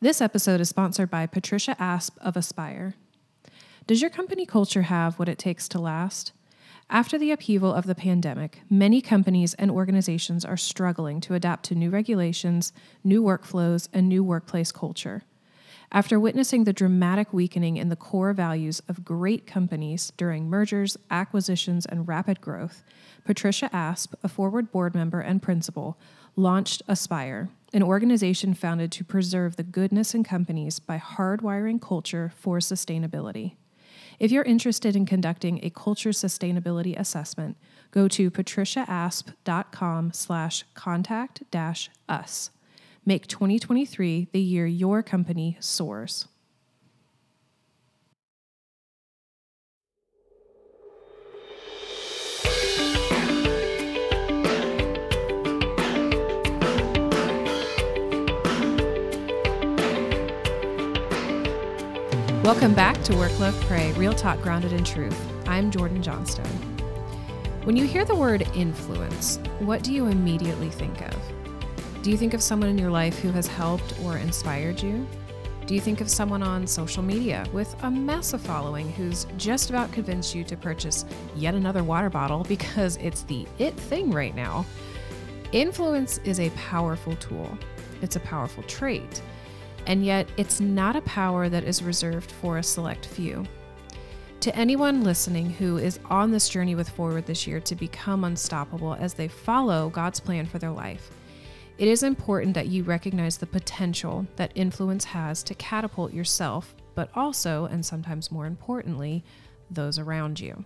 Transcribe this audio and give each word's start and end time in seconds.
This 0.00 0.20
episode 0.20 0.60
is 0.60 0.68
sponsored 0.68 1.10
by 1.10 1.26
Patricia 1.26 1.74
Asp 1.76 2.16
of 2.20 2.36
Aspire. 2.36 2.94
Does 3.88 4.00
your 4.00 4.10
company 4.10 4.46
culture 4.46 4.82
have 4.82 5.18
what 5.18 5.28
it 5.28 5.38
takes 5.38 5.66
to 5.70 5.80
last? 5.80 6.30
After 6.88 7.18
the 7.18 7.32
upheaval 7.32 7.74
of 7.74 7.86
the 7.86 7.96
pandemic, 7.96 8.60
many 8.70 9.00
companies 9.00 9.54
and 9.54 9.72
organizations 9.72 10.44
are 10.44 10.56
struggling 10.56 11.20
to 11.22 11.34
adapt 11.34 11.64
to 11.64 11.74
new 11.74 11.90
regulations, 11.90 12.72
new 13.02 13.20
workflows, 13.24 13.88
and 13.92 14.08
new 14.08 14.22
workplace 14.22 14.70
culture. 14.70 15.24
After 15.90 16.20
witnessing 16.20 16.62
the 16.62 16.72
dramatic 16.72 17.32
weakening 17.32 17.76
in 17.76 17.88
the 17.88 17.96
core 17.96 18.32
values 18.32 18.80
of 18.88 19.04
great 19.04 19.48
companies 19.48 20.12
during 20.16 20.48
mergers, 20.48 20.96
acquisitions, 21.10 21.86
and 21.86 22.06
rapid 22.06 22.40
growth, 22.40 22.84
Patricia 23.24 23.68
Asp, 23.74 24.14
a 24.22 24.28
forward 24.28 24.70
board 24.70 24.94
member 24.94 25.18
and 25.18 25.42
principal, 25.42 25.98
launched 26.36 26.82
Aspire, 26.86 27.48
an 27.72 27.82
organization 27.82 28.54
founded 28.54 28.90
to 28.92 29.04
preserve 29.04 29.56
the 29.56 29.62
goodness 29.62 30.14
in 30.14 30.24
companies 30.24 30.78
by 30.78 30.98
hardwiring 30.98 31.80
culture 31.80 32.32
for 32.36 32.58
sustainability. 32.58 33.56
If 34.18 34.32
you're 34.32 34.44
interested 34.44 34.96
in 34.96 35.06
conducting 35.06 35.60
a 35.62 35.70
culture 35.70 36.10
sustainability 36.10 36.98
assessment, 36.98 37.56
go 37.90 38.08
to 38.08 38.30
patriciaasp.com 38.30 40.12
slash 40.12 40.64
contact 40.74 41.42
dash 41.50 41.90
us. 42.08 42.50
Make 43.04 43.26
2023 43.26 44.28
the 44.32 44.40
year 44.40 44.66
your 44.66 45.02
company 45.02 45.56
soars. 45.60 46.26
Welcome 62.48 62.72
back 62.72 63.02
to 63.04 63.14
Work, 63.14 63.38
Love, 63.38 63.60
Pray, 63.66 63.92
Real 63.92 64.14
Talk 64.14 64.40
Grounded 64.40 64.72
in 64.72 64.82
Truth. 64.82 65.20
I'm 65.46 65.70
Jordan 65.70 66.02
Johnstone. 66.02 66.46
When 67.64 67.76
you 67.76 67.84
hear 67.84 68.06
the 68.06 68.16
word 68.16 68.48
influence, 68.54 69.36
what 69.58 69.82
do 69.82 69.92
you 69.92 70.06
immediately 70.06 70.70
think 70.70 71.02
of? 71.02 71.14
Do 72.00 72.10
you 72.10 72.16
think 72.16 72.32
of 72.32 72.42
someone 72.42 72.70
in 72.70 72.78
your 72.78 72.90
life 72.90 73.18
who 73.18 73.30
has 73.32 73.46
helped 73.46 74.00
or 74.02 74.16
inspired 74.16 74.82
you? 74.82 75.06
Do 75.66 75.74
you 75.74 75.80
think 75.82 76.00
of 76.00 76.08
someone 76.08 76.42
on 76.42 76.66
social 76.66 77.02
media 77.02 77.46
with 77.52 77.76
a 77.82 77.90
massive 77.90 78.40
following 78.40 78.90
who's 78.92 79.26
just 79.36 79.68
about 79.68 79.92
convinced 79.92 80.34
you 80.34 80.42
to 80.44 80.56
purchase 80.56 81.04
yet 81.36 81.54
another 81.54 81.84
water 81.84 82.08
bottle 82.08 82.44
because 82.44 82.96
it's 82.96 83.24
the 83.24 83.46
it 83.58 83.74
thing 83.74 84.10
right 84.10 84.34
now? 84.34 84.64
Influence 85.52 86.16
is 86.24 86.40
a 86.40 86.48
powerful 86.52 87.14
tool, 87.16 87.58
it's 88.00 88.16
a 88.16 88.20
powerful 88.20 88.62
trait 88.62 89.20
and 89.86 90.04
yet 90.04 90.28
it's 90.36 90.60
not 90.60 90.96
a 90.96 91.02
power 91.02 91.48
that 91.48 91.64
is 91.64 91.82
reserved 91.82 92.30
for 92.30 92.58
a 92.58 92.62
select 92.62 93.06
few. 93.06 93.44
To 94.40 94.54
anyone 94.54 95.02
listening 95.02 95.50
who 95.50 95.78
is 95.78 95.98
on 96.04 96.30
this 96.30 96.48
journey 96.48 96.74
with 96.74 96.88
Forward 96.88 97.26
this 97.26 97.46
year 97.46 97.60
to 97.60 97.74
become 97.74 98.24
unstoppable 98.24 98.94
as 98.94 99.14
they 99.14 99.28
follow 99.28 99.90
God's 99.90 100.20
plan 100.20 100.46
for 100.46 100.58
their 100.58 100.70
life, 100.70 101.10
it 101.78 101.88
is 101.88 102.02
important 102.02 102.54
that 102.54 102.68
you 102.68 102.82
recognize 102.82 103.38
the 103.38 103.46
potential 103.46 104.26
that 104.36 104.52
influence 104.54 105.04
has 105.04 105.42
to 105.44 105.54
catapult 105.54 106.12
yourself, 106.12 106.74
but 106.94 107.10
also, 107.14 107.66
and 107.66 107.86
sometimes 107.86 108.32
more 108.32 108.46
importantly, 108.46 109.24
those 109.70 109.98
around 109.98 110.40
you. 110.40 110.64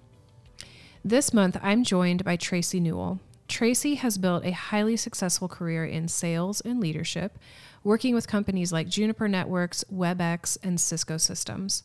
This 1.05 1.35
month, 1.35 1.59
I'm 1.63 1.83
joined 1.83 2.25
by 2.25 2.37
Tracey 2.37 2.81
Newell. 2.81 3.21
Tracey 3.49 3.97
has 3.97 4.17
built 4.17 4.45
a 4.47 4.53
highly 4.53 4.97
successful 4.97 5.49
career 5.49 5.85
in 5.85 6.09
sales 6.09 6.61
and 6.63 6.81
leadership, 6.81 7.39
working 7.85 8.15
with 8.15 8.27
companies 8.27 8.73
like 8.73 8.89
Juniper 8.89 9.29
Networks, 9.29 9.85
WebEx, 9.93 10.59
and 10.63 10.81
Cisco 10.81 11.17
Systems. 11.17 11.85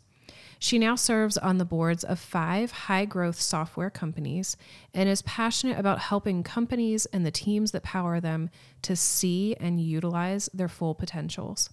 She 0.60 0.80
now 0.80 0.96
serves 0.96 1.38
on 1.38 1.58
the 1.58 1.66
boards 1.66 2.04
of 2.04 2.20
five 2.20 2.72
high 2.72 3.06
growth 3.06 3.40
software 3.40 3.90
companies 3.90 4.58
and 4.94 5.08
is 5.08 5.22
passionate 5.22 5.78
about 5.78 6.00
helping 6.00 6.42
companies 6.44 7.06
and 7.08 7.26
the 7.26 7.32
teams 7.32 7.72
that 7.72 7.84
power 7.84 8.20
them 8.20 8.50
to 8.82 8.96
see 8.96 9.56
and 9.60 9.80
utilize 9.80 10.50
their 10.54 10.68
full 10.68 10.96
potentials. 10.96 11.70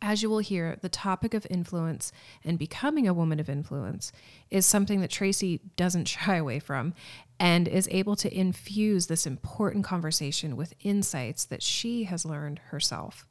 As 0.00 0.22
you 0.22 0.30
will 0.30 0.38
hear, 0.38 0.78
the 0.80 0.88
topic 0.88 1.34
of 1.34 1.44
influence 1.50 2.12
and 2.44 2.56
becoming 2.56 3.08
a 3.08 3.14
woman 3.14 3.40
of 3.40 3.48
influence 3.48 4.12
is 4.48 4.64
something 4.64 5.00
that 5.00 5.10
Tracey 5.10 5.60
doesn't 5.76 6.04
shy 6.08 6.36
away 6.36 6.60
from 6.60 6.94
and 7.40 7.66
is 7.66 7.88
able 7.90 8.14
to 8.16 8.32
infuse 8.32 9.06
this 9.06 9.26
important 9.26 9.84
conversation 9.84 10.56
with 10.56 10.74
insights 10.80 11.44
that 11.46 11.62
she 11.62 12.04
has 12.04 12.24
learned 12.24 12.60
herself. 12.70 13.26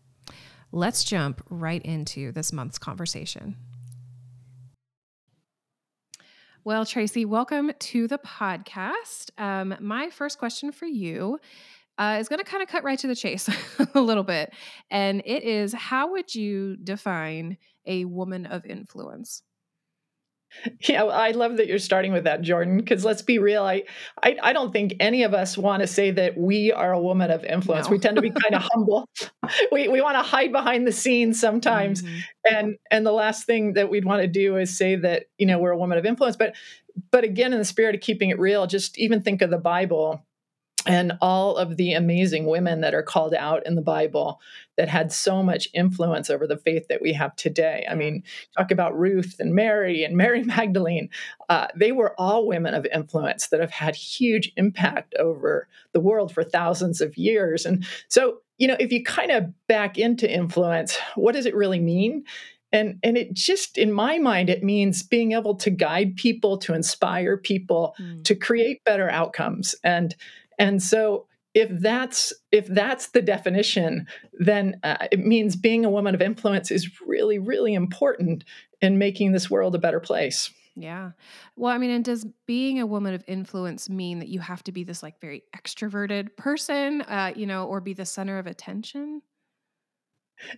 Let's 0.71 1.03
jump 1.03 1.41
right 1.49 1.81
into 1.81 2.31
this 2.31 2.51
month's 2.51 2.77
conversation. 2.77 3.55
Well, 6.65 6.85
Tracey, 6.85 7.23
welcome 7.23 7.71
to 7.79 8.07
the 8.09 8.17
podcast. 8.17 9.29
Um, 9.37 9.75
my 9.79 10.09
first 10.09 10.37
question 10.37 10.73
for 10.73 10.85
you 10.85 11.39
uh, 11.97 12.17
is 12.19 12.27
going 12.27 12.39
to 12.39 12.45
kind 12.45 12.61
of 12.61 12.67
cut 12.67 12.83
right 12.83 12.99
to 12.99 13.07
the 13.07 13.15
chase 13.15 13.49
a 13.95 14.01
little 14.01 14.23
bit. 14.23 14.51
And 14.91 15.21
it 15.25 15.43
is 15.43 15.73
how 15.73 16.11
would 16.11 16.35
you 16.35 16.75
define 16.75 17.57
a 17.85 18.03
woman 18.03 18.45
of 18.45 18.65
influence? 18.65 19.43
Yeah, 20.87 21.03
I 21.05 21.31
love 21.31 21.57
that 21.57 21.67
you're 21.67 21.79
starting 21.79 22.13
with 22.13 22.25
that, 22.25 22.41
Jordan. 22.41 22.77
Because 22.77 23.03
let's 23.03 23.21
be 23.21 23.39
real, 23.39 23.63
I, 23.63 23.83
I, 24.23 24.37
I 24.41 24.53
don't 24.53 24.71
think 24.71 24.95
any 24.99 25.23
of 25.23 25.33
us 25.33 25.57
want 25.57 25.81
to 25.81 25.87
say 25.87 26.11
that 26.11 26.37
we 26.37 26.71
are 26.71 26.93
a 26.93 26.99
woman 26.99 27.31
of 27.31 27.43
influence. 27.43 27.87
No. 27.87 27.91
We 27.91 27.99
tend 27.99 28.15
to 28.15 28.21
be 28.21 28.29
kind 28.43 28.55
of 28.55 28.61
humble. 28.71 29.07
We 29.71 29.87
we 29.87 30.01
want 30.01 30.17
to 30.17 30.23
hide 30.23 30.51
behind 30.51 30.85
the 30.85 30.91
scenes 30.91 31.39
sometimes, 31.39 32.01
mm-hmm. 32.01 32.17
and 32.53 32.75
and 32.91 33.05
the 33.05 33.13
last 33.13 33.45
thing 33.45 33.73
that 33.73 33.89
we'd 33.89 34.03
want 34.03 34.21
to 34.21 34.27
do 34.27 34.57
is 34.57 34.77
say 34.77 34.95
that 34.97 35.27
you 35.37 35.45
know 35.45 35.57
we're 35.59 35.71
a 35.71 35.77
woman 35.77 35.97
of 35.97 36.05
influence. 36.05 36.35
But 36.35 36.53
but 37.11 37.23
again, 37.23 37.53
in 37.53 37.59
the 37.59 37.65
spirit 37.65 37.95
of 37.95 38.01
keeping 38.01 38.29
it 38.29 38.39
real, 38.39 38.67
just 38.67 38.97
even 38.97 39.21
think 39.21 39.41
of 39.41 39.49
the 39.49 39.57
Bible 39.57 40.21
and 40.87 41.13
all 41.21 41.57
of 41.57 41.77
the 41.77 41.93
amazing 41.93 42.45
women 42.45 42.81
that 42.81 42.93
are 42.93 43.03
called 43.03 43.33
out 43.33 43.65
in 43.65 43.75
the 43.75 43.81
Bible 43.81 44.39
that 44.77 44.87
had 44.87 45.11
so 45.11 45.43
much 45.43 45.67
influence 45.73 46.29
over 46.29 46.47
the 46.47 46.57
faith 46.57 46.87
that 46.87 47.01
we 47.01 47.13
have 47.13 47.35
today. 47.35 47.85
I 47.89 47.95
mean, 47.95 48.23
talk 48.57 48.71
about 48.71 48.97
Ruth 48.97 49.35
and 49.39 49.53
Mary 49.53 50.03
and 50.03 50.15
Mary 50.15 50.43
Magdalene. 50.45 51.09
Uh, 51.49 51.67
they 51.75 51.91
were 51.91 52.19
all 52.19 52.47
women 52.47 52.73
of 52.73 52.85
influence 52.93 53.47
that 53.47 53.59
have 53.59 53.71
had 53.71 53.95
huge 53.95 54.53
impact 54.55 55.13
over 55.15 55.67
the 55.93 55.99
world 55.99 56.33
for 56.33 56.43
thousands 56.43 57.01
of 57.01 57.17
years. 57.17 57.65
And 57.65 57.85
so, 58.07 58.39
you 58.57 58.67
know, 58.67 58.77
if 58.79 58.91
you 58.91 59.03
kind 59.03 59.31
of 59.31 59.45
back 59.67 59.97
into 59.97 60.31
influence, 60.31 60.97
what 61.15 61.33
does 61.33 61.45
it 61.45 61.55
really 61.55 61.79
mean? 61.79 62.23
and 62.73 62.99
and 63.01 63.17
it 63.17 63.33
just 63.33 63.77
in 63.77 63.91
my 63.91 64.17
mind 64.17 64.49
it 64.49 64.63
means 64.63 65.03
being 65.03 65.31
able 65.31 65.55
to 65.55 65.69
guide 65.69 66.15
people 66.15 66.57
to 66.57 66.73
inspire 66.73 67.37
people 67.37 67.95
mm. 67.99 68.23
to 68.23 68.35
create 68.35 68.83
better 68.83 69.09
outcomes 69.09 69.73
and 69.83 70.15
and 70.57 70.81
so 70.81 71.27
if 71.53 71.69
that's 71.81 72.33
if 72.51 72.67
that's 72.67 73.07
the 73.09 73.21
definition, 73.21 74.07
then 74.33 74.79
uh, 74.83 75.07
it 75.11 75.19
means 75.19 75.55
being 75.55 75.85
a 75.85 75.89
woman 75.89 76.13
of 76.13 76.21
influence 76.21 76.69
is 76.71 77.01
really 77.05 77.39
really 77.39 77.73
important 77.73 78.43
in 78.81 78.97
making 78.97 79.31
this 79.31 79.49
world 79.49 79.73
a 79.73 79.79
better 79.79 79.99
place. 79.99 80.51
Yeah. 80.75 81.11
Well, 81.55 81.73
I 81.73 81.79
mean, 81.79 81.89
and 81.89 82.05
does 82.05 82.27
being 82.45 82.79
a 82.79 82.85
woman 82.85 83.15
of 83.15 83.23
influence 83.27 83.89
mean 83.89 84.19
that 84.19 84.27
you 84.27 84.39
have 84.39 84.61
to 84.65 84.71
be 84.71 84.83
this 84.83 85.01
like 85.01 85.19
very 85.19 85.43
extroverted 85.55 86.35
person, 86.37 87.01
uh, 87.01 87.33
you 87.35 87.47
know, 87.47 87.65
or 87.65 87.81
be 87.81 87.93
the 87.93 88.05
center 88.05 88.37
of 88.37 88.45
attention? 88.45 89.23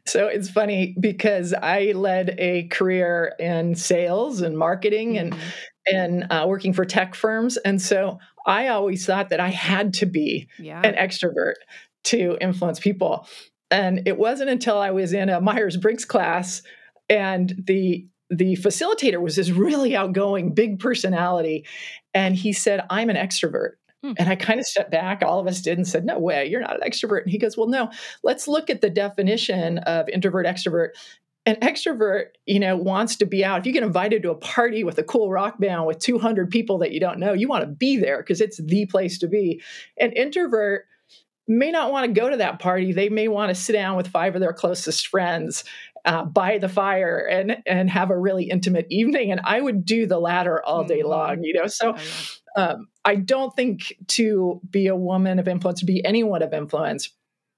So 0.06 0.28
it's 0.28 0.50
funny 0.50 0.94
because 1.00 1.54
I 1.54 1.94
led 1.94 2.36
a 2.38 2.68
career 2.68 3.34
in 3.40 3.76
sales 3.76 4.42
and 4.42 4.58
marketing 4.58 5.14
mm-hmm. 5.14 5.34
and 5.34 5.42
and 5.92 6.26
uh, 6.30 6.46
working 6.48 6.74
for 6.74 6.86
tech 6.86 7.16
firms, 7.16 7.58
and 7.58 7.82
so 7.82 8.20
I 8.46 8.68
always 8.68 9.06
thought 9.06 9.30
that 9.30 9.40
I 9.40 9.50
had 9.50 9.94
to 9.96 10.06
be 10.06 10.48
yeah. 10.58 10.82
an 10.84 10.96
extrovert 10.96 11.56
to 12.06 12.38
influence 12.42 12.80
people. 12.80 13.28
And 13.72 14.08
it 14.08 14.18
wasn't 14.18 14.50
until 14.50 14.80
I 14.80 14.92
was 14.92 15.14
in 15.14 15.30
a 15.30 15.42
Myers 15.42 15.78
Briggs 15.78 16.06
class 16.06 16.64
and 17.10 17.54
the 17.66 18.08
the 18.32 18.56
facilitator 18.58 19.20
was 19.20 19.36
this 19.36 19.50
really 19.50 19.96
outgoing, 19.96 20.54
big 20.54 20.78
personality. 20.78 21.66
And 22.14 22.36
he 22.36 22.54
said, 22.54 22.86
I'm 22.90 23.10
an 23.10 23.16
extrovert. 23.16 23.72
Hmm. 24.04 24.14
And 24.18 24.30
I 24.30 24.36
kind 24.36 24.60
of 24.60 24.68
stepped 24.68 24.92
back, 24.92 25.24
all 25.24 25.40
of 25.40 25.48
us 25.48 25.62
did, 25.62 25.78
and 25.78 25.88
said, 25.88 26.06
No 26.06 26.20
way, 26.20 26.46
you're 26.46 26.62
not 26.62 26.76
an 26.76 26.90
extrovert. 26.90 27.24
And 27.24 27.32
he 27.32 27.38
goes, 27.38 27.58
Well, 27.58 27.68
no, 27.68 27.92
let's 28.24 28.48
look 28.48 28.70
at 28.70 28.82
the 28.82 28.90
definition 28.90 29.80
of 29.80 30.08
introvert 30.10 30.46
extrovert 30.46 30.90
an 31.50 31.56
extrovert, 31.62 32.26
you 32.46 32.60
know, 32.60 32.78
wants 32.78 33.16
to 33.16 33.26
be 33.26 33.44
out. 33.44 33.60
If 33.60 33.66
you 33.66 33.74
get 33.74 33.82
invited 33.82 34.22
to 34.22 34.30
a 34.30 34.36
party 34.36 34.84
with 34.84 35.00
a 35.00 35.04
cool 35.04 35.32
rock 35.32 35.60
band 35.60 35.88
with 35.88 35.98
200 35.98 36.52
people 36.52 36.78
that 36.78 36.92
you 36.92 37.00
don't 37.00 37.20
know, 37.20 37.34
you 37.34 37.48
want 37.48 37.64
to 37.64 37.72
be 37.72 37.98
there 37.98 38.20
because 38.20 38.40
it's 38.40 38.58
the 38.58 38.86
place 38.86 39.18
to 39.18 39.28
be. 39.28 39.60
An 40.00 40.12
introvert 40.12 40.86
may 41.48 41.72
not 41.72 41.92
want 41.92 42.06
to 42.06 42.22
go 42.22 42.30
to 42.30 42.38
that 42.38 42.60
party. 42.60 42.94
They 42.94 43.10
may 43.10 43.28
want 43.28 43.50
to 43.50 43.56
sit 43.56 43.74
down 43.74 43.98
with 43.98 44.10
five 44.10 44.36
of 44.36 44.42
their 44.42 44.54
closest 44.54 45.08
friends 45.08 45.64
uh, 46.06 46.24
by 46.24 46.60
the 46.60 46.70
fire 46.70 47.18
and 47.18 47.58
and 47.66 47.90
have 47.90 48.12
a 48.12 48.18
really 48.18 48.44
intimate 48.44 48.86
evening. 48.92 49.32
And 49.32 49.42
I 49.44 49.60
would 49.60 49.86
do 49.86 50.06
the 50.06 50.20
latter 50.20 50.64
all 50.64 50.84
day 50.84 51.00
mm-hmm. 51.00 51.10
long, 51.10 51.44
you 51.44 51.54
know. 51.54 51.66
So 51.66 51.96
um, 52.56 52.90
I 53.04 53.16
don't 53.16 53.56
think 53.56 53.96
to 54.10 54.62
be 54.70 54.86
a 54.86 54.96
woman 54.96 55.40
of 55.40 55.48
influence, 55.48 55.80
to 55.80 55.88
be 55.88 56.06
anyone 56.06 56.44
of 56.44 56.54
influence, 56.54 57.10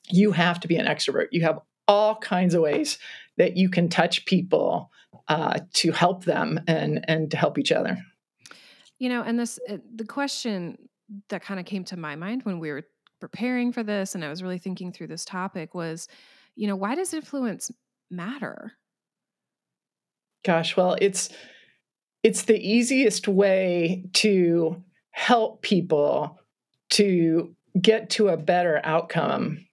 you 0.10 0.32
have 0.32 0.62
to 0.62 0.70
be 0.70 0.78
an 0.78 0.86
extrovert. 0.86 1.28
You 1.32 1.42
have 1.42 1.60
all 1.88 2.16
kinds 2.16 2.54
of 2.54 2.62
ways 2.62 2.98
that 3.42 3.58
you 3.58 3.70
can 3.70 3.90
touch 3.90 4.24
people 4.26 4.92
uh, 5.28 5.58
to 5.74 5.92
help 5.92 6.26
them 6.26 6.60
and 6.68 7.04
and 7.10 7.32
to 7.32 7.38
help 7.38 7.58
each 7.58 7.72
other. 7.72 7.98
You 9.00 9.10
know, 9.10 9.24
and 9.24 9.40
this 9.40 9.60
uh, 9.68 9.78
the 9.96 10.06
question 10.06 10.78
that 11.30 11.42
kind 11.42 11.60
of 11.60 11.66
came 11.66 11.84
to 11.86 11.98
my 11.98 12.16
mind 12.16 12.44
when 12.44 12.60
we 12.60 12.72
were 12.72 12.84
preparing 13.20 13.74
for 13.74 13.82
this, 13.82 14.14
and 14.14 14.24
I 14.24 14.30
was 14.30 14.44
really 14.44 14.60
thinking 14.60 14.94
through 14.94 15.08
this 15.08 15.26
topic 15.26 15.74
was, 15.74 16.08
you 16.56 16.68
know, 16.68 16.76
why 16.76 16.94
does 16.94 17.16
influence 17.16 17.72
matter? 18.12 18.74
Gosh, 20.46 20.78
well, 20.78 20.96
it's 21.02 21.30
it's 22.22 22.44
the 22.44 22.60
easiest 22.60 23.28
way 23.28 24.06
to 24.14 24.84
help 25.10 25.64
people 25.64 26.40
to 26.92 27.56
get 27.82 28.12
to 28.12 28.30
a 28.30 28.38
better 28.38 28.80
outcome 28.84 29.66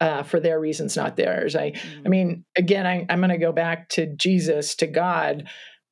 uh, 0.00 0.22
for 0.22 0.40
their 0.40 0.60
reasons, 0.60 0.96
not 0.96 1.16
theirs. 1.16 1.56
I, 1.56 1.70
mm. 1.70 2.02
I 2.04 2.08
mean, 2.08 2.44
again, 2.56 2.86
I, 2.86 3.06
am 3.08 3.20
going 3.20 3.30
to 3.30 3.38
go 3.38 3.52
back 3.52 3.88
to 3.90 4.06
Jesus, 4.06 4.74
to 4.76 4.86
God. 4.86 5.48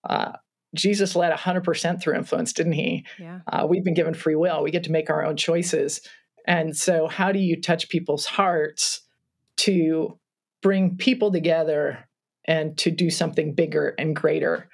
Uh, 0.09 0.33
Jesus 0.75 1.15
led 1.15 1.33
100% 1.33 2.01
through 2.01 2.17
influence, 2.17 2.53
didn't 2.53 2.73
he? 2.73 3.05
Yeah. 3.19 3.41
Uh, 3.51 3.67
we've 3.69 3.85
been 3.85 3.95
given 3.95 4.15
free 4.15 4.35
will. 4.35 4.63
We 4.63 4.71
get 4.71 4.85
to 4.85 4.93
make 4.93 5.11
our 5.11 5.25
own 5.25 5.37
choices. 5.37 6.01
And 6.47 6.77
so, 6.77 7.07
how 7.07 7.31
do 7.31 7.39
you 7.39 7.61
touch 7.61 7.89
people's 7.89 8.27
hearts 8.27 9.03
to 9.59 10.19
bring 10.61 10.97
people 10.97 11.31
together 11.31 12.09
and 12.47 12.77
to 12.79 12.91
do 12.91 13.11
something 13.11 13.55
bigger 13.55 13.95
and 13.99 14.17
greater 14.17 14.69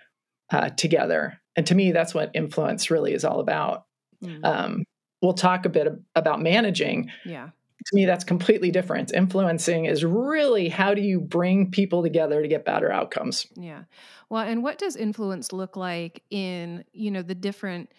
uh, 0.50 0.70
together? 0.70 1.40
And 1.56 1.66
to 1.66 1.74
me, 1.74 1.92
that's 1.92 2.14
what 2.14 2.30
influence 2.34 2.90
really 2.90 3.12
is 3.12 3.24
all 3.24 3.40
about. 3.40 3.84
Mm. 4.24 4.44
Um, 4.44 4.84
we'll 5.20 5.34
talk 5.34 5.66
a 5.66 5.68
bit 5.68 5.88
about 6.14 6.40
managing. 6.40 7.10
Yeah. 7.24 7.50
To 7.88 7.96
me, 7.96 8.04
that's 8.06 8.24
completely 8.24 8.70
different. 8.70 9.12
Influencing 9.14 9.86
is 9.86 10.04
really 10.04 10.68
how 10.68 10.94
do 10.94 11.00
you 11.00 11.20
bring 11.20 11.70
people 11.70 12.02
together 12.02 12.42
to 12.42 12.48
get 12.48 12.64
better 12.64 12.92
outcomes? 12.92 13.46
Yeah. 13.56 13.84
Well, 14.28 14.42
and 14.42 14.62
what 14.62 14.78
does 14.78 14.94
influence 14.94 15.52
look 15.52 15.76
like 15.76 16.22
in, 16.30 16.84
you 16.92 17.10
know, 17.10 17.22
the 17.22 17.34
different 17.34 17.92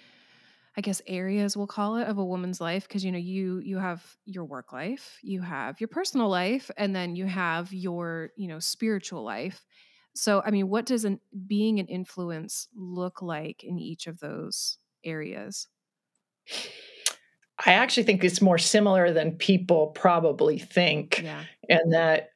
I 0.77 0.81
guess 0.81 1.01
areas 1.07 1.57
we'll 1.57 1.67
call 1.67 1.97
it 1.97 2.07
of 2.07 2.17
a 2.17 2.25
woman's 2.25 2.61
life 2.61 2.87
because 2.87 3.03
you 3.03 3.11
know 3.11 3.17
you 3.17 3.59
you 3.59 3.77
have 3.79 4.17
your 4.25 4.45
work 4.45 4.73
life, 4.73 5.19
you 5.23 5.41
have 5.41 5.81
your 5.81 5.89
personal 5.89 6.29
life 6.29 6.71
and 6.77 6.95
then 6.95 7.15
you 7.15 7.25
have 7.25 7.73
your, 7.73 8.31
you 8.37 8.47
know, 8.47 8.59
spiritual 8.59 9.23
life. 9.23 9.65
So, 10.15 10.41
I 10.45 10.51
mean, 10.51 10.69
what 10.69 10.85
does 10.85 11.05
an, 11.05 11.19
being 11.47 11.79
an 11.79 11.87
influence 11.87 12.67
look 12.75 13.21
like 13.21 13.63
in 13.63 13.79
each 13.79 14.07
of 14.07 14.19
those 14.19 14.77
areas? 15.03 15.67
I 17.65 17.73
actually 17.73 18.03
think 18.03 18.23
it's 18.23 18.41
more 18.41 18.57
similar 18.57 19.11
than 19.11 19.33
people 19.33 19.87
probably 19.87 20.59
think, 20.59 21.21
yeah. 21.23 21.43
and 21.67 21.93
that 21.93 22.29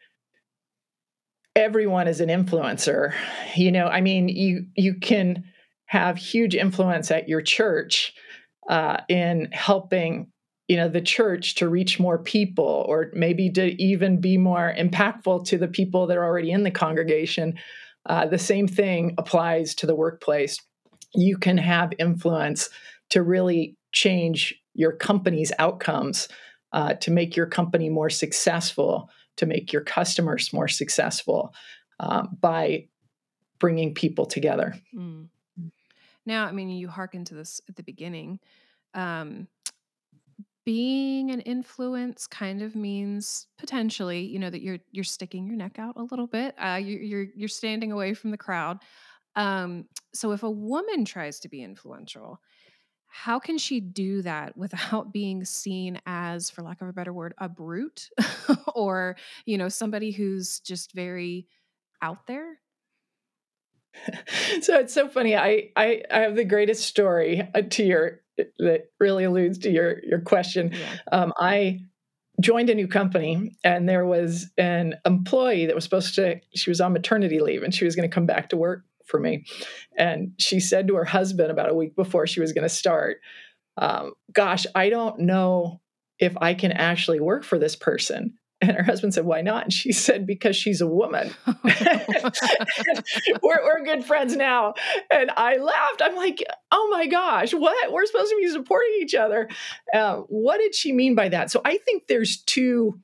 everyone 1.55 2.07
is 2.07 2.19
an 2.19 2.29
influencer. 2.29 3.13
You 3.55 3.71
know, 3.71 3.87
I 3.87 4.01
mean, 4.01 4.27
you 4.27 4.65
you 4.75 4.95
can 4.95 5.45
have 5.85 6.17
huge 6.17 6.55
influence 6.55 7.11
at 7.11 7.29
your 7.29 7.41
church 7.41 8.13
uh, 8.69 8.97
in 9.07 9.49
helping 9.51 10.27
you 10.67 10.77
know 10.77 10.89
the 10.89 11.01
church 11.01 11.55
to 11.55 11.67
reach 11.67 11.99
more 11.99 12.17
people 12.17 12.85
or 12.87 13.11
maybe 13.13 13.49
to 13.51 13.81
even 13.81 14.19
be 14.19 14.37
more 14.37 14.73
impactful 14.77 15.45
to 15.45 15.57
the 15.57 15.67
people 15.67 16.07
that 16.07 16.17
are 16.17 16.23
already 16.23 16.51
in 16.51 16.63
the 16.63 16.71
congregation 16.71 17.53
uh, 18.05 18.25
the 18.25 18.37
same 18.37 18.67
thing 18.67 19.13
applies 19.17 19.75
to 19.75 19.85
the 19.85 19.95
workplace 19.95 20.57
you 21.13 21.37
can 21.37 21.57
have 21.57 21.91
influence 21.99 22.69
to 23.09 23.21
really 23.21 23.75
change 23.91 24.55
your 24.73 24.91
company's 24.91 25.51
outcomes 25.59 26.27
uh, 26.71 26.93
to 26.95 27.11
make 27.11 27.35
your 27.35 27.45
company 27.45 27.89
more 27.89 28.09
successful, 28.09 29.09
to 29.37 29.45
make 29.45 29.71
your 29.71 29.83
customers 29.83 30.51
more 30.51 30.67
successful 30.67 31.53
uh, 31.99 32.23
by 32.41 32.87
bringing 33.59 33.93
people 33.93 34.25
together. 34.25 34.75
Mm. 34.95 35.27
Now, 36.25 36.45
I 36.45 36.51
mean, 36.51 36.69
you 36.69 36.87
hearken 36.87 37.25
to 37.25 37.35
this 37.35 37.61
at 37.69 37.75
the 37.75 37.83
beginning. 37.83 38.39
Um, 38.93 39.47
being 40.65 41.31
an 41.31 41.41
influence 41.41 42.25
kind 42.25 42.61
of 42.61 42.75
means 42.75 43.47
potentially, 43.57 44.21
you 44.21 44.39
know, 44.39 44.49
that 44.49 44.61
you're 44.61 44.79
you're 44.91 45.03
sticking 45.03 45.45
your 45.45 45.57
neck 45.57 45.77
out 45.77 45.97
a 45.97 46.03
little 46.03 46.27
bit. 46.27 46.55
Uh, 46.57 46.79
you, 46.81 46.97
you're 46.97 47.27
you're 47.35 47.49
standing 47.49 47.91
away 47.91 48.13
from 48.13 48.31
the 48.31 48.37
crowd. 48.37 48.79
Um, 49.35 49.85
so 50.13 50.31
if 50.31 50.43
a 50.43 50.49
woman 50.49 51.05
tries 51.05 51.39
to 51.41 51.49
be 51.49 51.63
influential, 51.63 52.39
how 53.15 53.37
can 53.37 53.59
she 53.59 53.79
do 53.79 54.23
that 54.23 54.57
without 54.57 55.13
being 55.13 55.45
seen 55.45 56.01
as 56.07 56.49
for 56.49 56.63
lack 56.63 56.81
of 56.81 56.87
a 56.87 56.93
better 56.93 57.13
word 57.13 57.35
a 57.37 57.47
brute 57.47 58.09
or 58.75 59.15
you 59.45 59.55
know 59.57 59.69
somebody 59.69 60.11
who's 60.11 60.59
just 60.59 60.93
very 60.93 61.47
out 62.01 62.25
there? 62.25 62.57
So 64.61 64.79
it's 64.79 64.93
so 64.93 65.07
funny 65.07 65.35
I, 65.35 65.69
I 65.75 66.01
i 66.11 66.19
have 66.21 66.35
the 66.35 66.43
greatest 66.43 66.85
story 66.85 67.47
uh, 67.53 67.61
to 67.61 67.83
your 67.83 68.21
that 68.57 68.89
really 68.99 69.25
alludes 69.25 69.59
to 69.59 69.69
your 69.69 70.03
your 70.03 70.19
question. 70.21 70.71
Yeah. 70.73 70.95
um, 71.11 71.33
i 71.39 71.81
joined 72.41 72.71
a 72.71 72.75
new 72.75 72.87
company 72.87 73.55
and 73.63 73.87
there 73.87 74.07
was 74.07 74.49
an 74.57 74.95
employee 75.05 75.67
that 75.67 75.75
was 75.75 75.83
supposed 75.83 76.15
to 76.15 76.41
she 76.55 76.71
was 76.71 76.81
on 76.81 76.91
maternity 76.91 77.39
leave 77.39 77.61
and 77.61 77.75
she 77.75 77.85
was 77.85 77.95
going 77.95 78.09
to 78.09 78.13
come 78.13 78.25
back 78.25 78.49
to 78.49 78.57
work 78.57 78.83
for 79.05 79.19
me. 79.19 79.45
And 79.97 80.33
she 80.39 80.59
said 80.59 80.87
to 80.87 80.95
her 80.95 81.05
husband 81.05 81.51
about 81.51 81.69
a 81.69 81.75
week 81.75 81.95
before 81.95 82.27
she 82.27 82.39
was 82.39 82.53
going 82.53 82.63
to 82.63 82.69
start, 82.69 83.17
um, 83.77 84.13
Gosh, 84.31 84.65
I 84.75 84.89
don't 84.89 85.19
know 85.19 85.81
if 86.19 86.35
I 86.39 86.53
can 86.53 86.71
actually 86.71 87.19
work 87.19 87.43
for 87.43 87.59
this 87.59 87.75
person. 87.75 88.37
And 88.61 88.77
her 88.77 88.83
husband 88.83 89.13
said, 89.13 89.25
Why 89.25 89.41
not? 89.41 89.65
And 89.65 89.73
she 89.73 89.91
said, 89.93 90.25
Because 90.25 90.55
she's 90.55 90.81
a 90.81 90.87
woman. 90.87 91.33
we're, 93.43 93.63
we're 93.63 93.83
good 93.83 94.05
friends 94.05 94.35
now. 94.35 94.73
And 95.11 95.31
I 95.35 95.57
laughed. 95.57 96.01
I'm 96.01 96.15
like, 96.15 96.43
Oh 96.71 96.89
my 96.91 97.07
gosh, 97.07 97.53
what? 97.53 97.91
We're 97.91 98.05
supposed 98.05 98.31
to 98.31 98.37
be 98.37 98.47
supporting 98.47 98.93
each 99.01 99.15
other. 99.15 99.49
Uh, 99.93 100.17
what 100.27 100.57
did 100.57 100.75
she 100.75 100.93
mean 100.93 101.15
by 101.15 101.29
that? 101.29 101.51
So 101.51 101.61
I 101.65 101.77
think 101.77 102.07
there's 102.07 102.41
two 102.43 102.99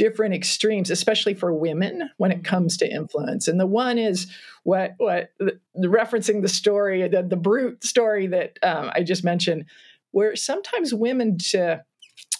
different 0.00 0.32
extremes, 0.34 0.90
especially 0.90 1.34
for 1.34 1.52
women 1.52 2.08
when 2.16 2.32
it 2.32 2.42
comes 2.42 2.78
to 2.78 2.90
influence. 2.90 3.46
And 3.48 3.60
the 3.60 3.66
one 3.66 3.98
is 3.98 4.28
what 4.62 4.94
what 4.96 5.32
the, 5.38 5.60
the 5.74 5.88
referencing 5.88 6.40
the 6.40 6.48
story, 6.48 7.06
the, 7.06 7.22
the 7.22 7.36
brute 7.36 7.84
story 7.84 8.26
that 8.28 8.58
um, 8.62 8.90
I 8.94 9.02
just 9.02 9.22
mentioned, 9.22 9.66
where 10.12 10.34
sometimes 10.36 10.94
women 10.94 11.36
to 11.50 11.84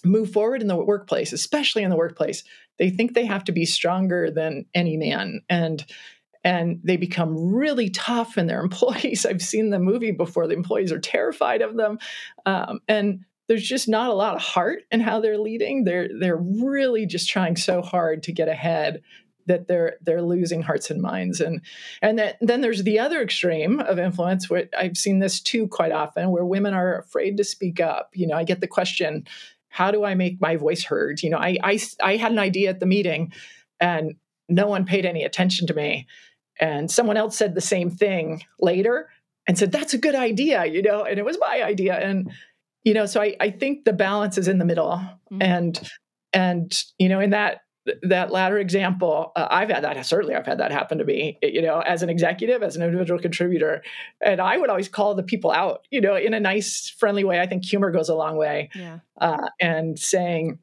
move 0.02 0.32
forward 0.32 0.62
in 0.62 0.68
the 0.68 0.76
workplace, 0.76 1.34
especially 1.34 1.82
in 1.82 1.90
the 1.90 1.96
workplace, 1.96 2.44
they 2.78 2.88
think 2.88 3.12
they 3.12 3.26
have 3.26 3.44
to 3.44 3.52
be 3.52 3.66
stronger 3.66 4.30
than 4.30 4.64
any 4.74 4.96
man. 4.96 5.42
And 5.50 5.84
and 6.42 6.80
they 6.82 6.96
become 6.96 7.52
really 7.52 7.90
tough 7.90 8.38
and 8.38 8.48
their 8.48 8.60
employees. 8.68 9.26
I've 9.26 9.42
seen 9.42 9.68
the 9.68 9.78
movie 9.78 10.12
before. 10.12 10.46
The 10.46 10.54
employees 10.54 10.92
are 10.92 10.98
terrified 10.98 11.60
of 11.60 11.76
them. 11.76 11.98
Um, 12.46 12.80
and 12.88 13.26
there's 13.50 13.66
just 13.66 13.88
not 13.88 14.10
a 14.10 14.14
lot 14.14 14.36
of 14.36 14.40
heart 14.40 14.84
in 14.92 15.00
how 15.00 15.20
they're 15.20 15.36
leading. 15.36 15.82
They're 15.82 16.08
they're 16.20 16.36
really 16.36 17.04
just 17.04 17.28
trying 17.28 17.56
so 17.56 17.82
hard 17.82 18.22
to 18.22 18.32
get 18.32 18.46
ahead 18.46 19.02
that 19.46 19.66
they're 19.66 19.96
they're 20.02 20.22
losing 20.22 20.62
hearts 20.62 20.88
and 20.88 21.02
minds. 21.02 21.40
And 21.40 21.60
and 22.00 22.16
that, 22.20 22.36
then 22.40 22.60
there's 22.60 22.84
the 22.84 23.00
other 23.00 23.20
extreme 23.20 23.80
of 23.80 23.98
influence 23.98 24.48
where 24.48 24.68
I've 24.78 24.96
seen 24.96 25.18
this 25.18 25.40
too 25.40 25.66
quite 25.66 25.90
often 25.90 26.30
where 26.30 26.44
women 26.44 26.74
are 26.74 27.00
afraid 27.00 27.38
to 27.38 27.44
speak 27.44 27.80
up. 27.80 28.10
You 28.14 28.28
know 28.28 28.36
I 28.36 28.44
get 28.44 28.60
the 28.60 28.68
question 28.68 29.26
how 29.68 29.90
do 29.90 30.04
I 30.04 30.14
make 30.14 30.40
my 30.40 30.54
voice 30.54 30.84
heard? 30.84 31.20
You 31.20 31.30
know 31.30 31.38
I 31.38 31.56
I, 31.60 31.80
I 32.00 32.16
had 32.18 32.30
an 32.30 32.38
idea 32.38 32.70
at 32.70 32.78
the 32.78 32.86
meeting 32.86 33.32
and 33.80 34.14
no 34.48 34.68
one 34.68 34.84
paid 34.84 35.04
any 35.04 35.24
attention 35.24 35.66
to 35.66 35.74
me. 35.74 36.06
And 36.60 36.88
someone 36.88 37.16
else 37.16 37.36
said 37.36 37.56
the 37.56 37.60
same 37.60 37.90
thing 37.90 38.44
later 38.60 39.08
and 39.48 39.58
said 39.58 39.72
that's 39.72 39.94
a 39.94 39.98
good 39.98 40.14
idea 40.14 40.66
you 40.66 40.82
know 40.82 41.02
and 41.02 41.18
it 41.18 41.24
was 41.24 41.38
my 41.40 41.64
idea. 41.64 41.98
And 41.98 42.30
you 42.84 42.94
know 42.94 43.06
so 43.06 43.20
i, 43.20 43.36
I 43.40 43.50
think 43.50 43.84
the 43.84 43.92
balance 43.92 44.38
is 44.38 44.48
in 44.48 44.58
the 44.58 44.64
middle 44.64 44.92
mm-hmm. 44.92 45.42
and 45.42 45.90
and 46.32 46.84
you 46.98 47.08
know 47.08 47.20
in 47.20 47.30
that 47.30 47.60
that 48.02 48.30
latter 48.30 48.58
example 48.58 49.32
uh, 49.36 49.48
i've 49.50 49.70
had 49.70 49.84
that 49.84 50.04
certainly 50.04 50.34
i've 50.34 50.46
had 50.46 50.58
that 50.58 50.70
happen 50.70 50.98
to 50.98 51.04
me 51.04 51.38
you 51.42 51.62
know 51.62 51.80
as 51.80 52.02
an 52.02 52.10
executive 52.10 52.62
as 52.62 52.76
an 52.76 52.82
individual 52.82 53.18
contributor 53.18 53.82
and 54.24 54.40
i 54.40 54.56
would 54.56 54.70
always 54.70 54.88
call 54.88 55.14
the 55.14 55.22
people 55.22 55.50
out 55.50 55.86
you 55.90 56.00
know 56.00 56.14
in 56.14 56.34
a 56.34 56.40
nice 56.40 56.94
friendly 56.98 57.24
way 57.24 57.40
i 57.40 57.46
think 57.46 57.64
humor 57.64 57.90
goes 57.90 58.08
a 58.08 58.14
long 58.14 58.36
way 58.36 58.68
yeah. 58.74 58.98
uh, 59.20 59.48
and 59.60 59.98
saying 59.98 60.58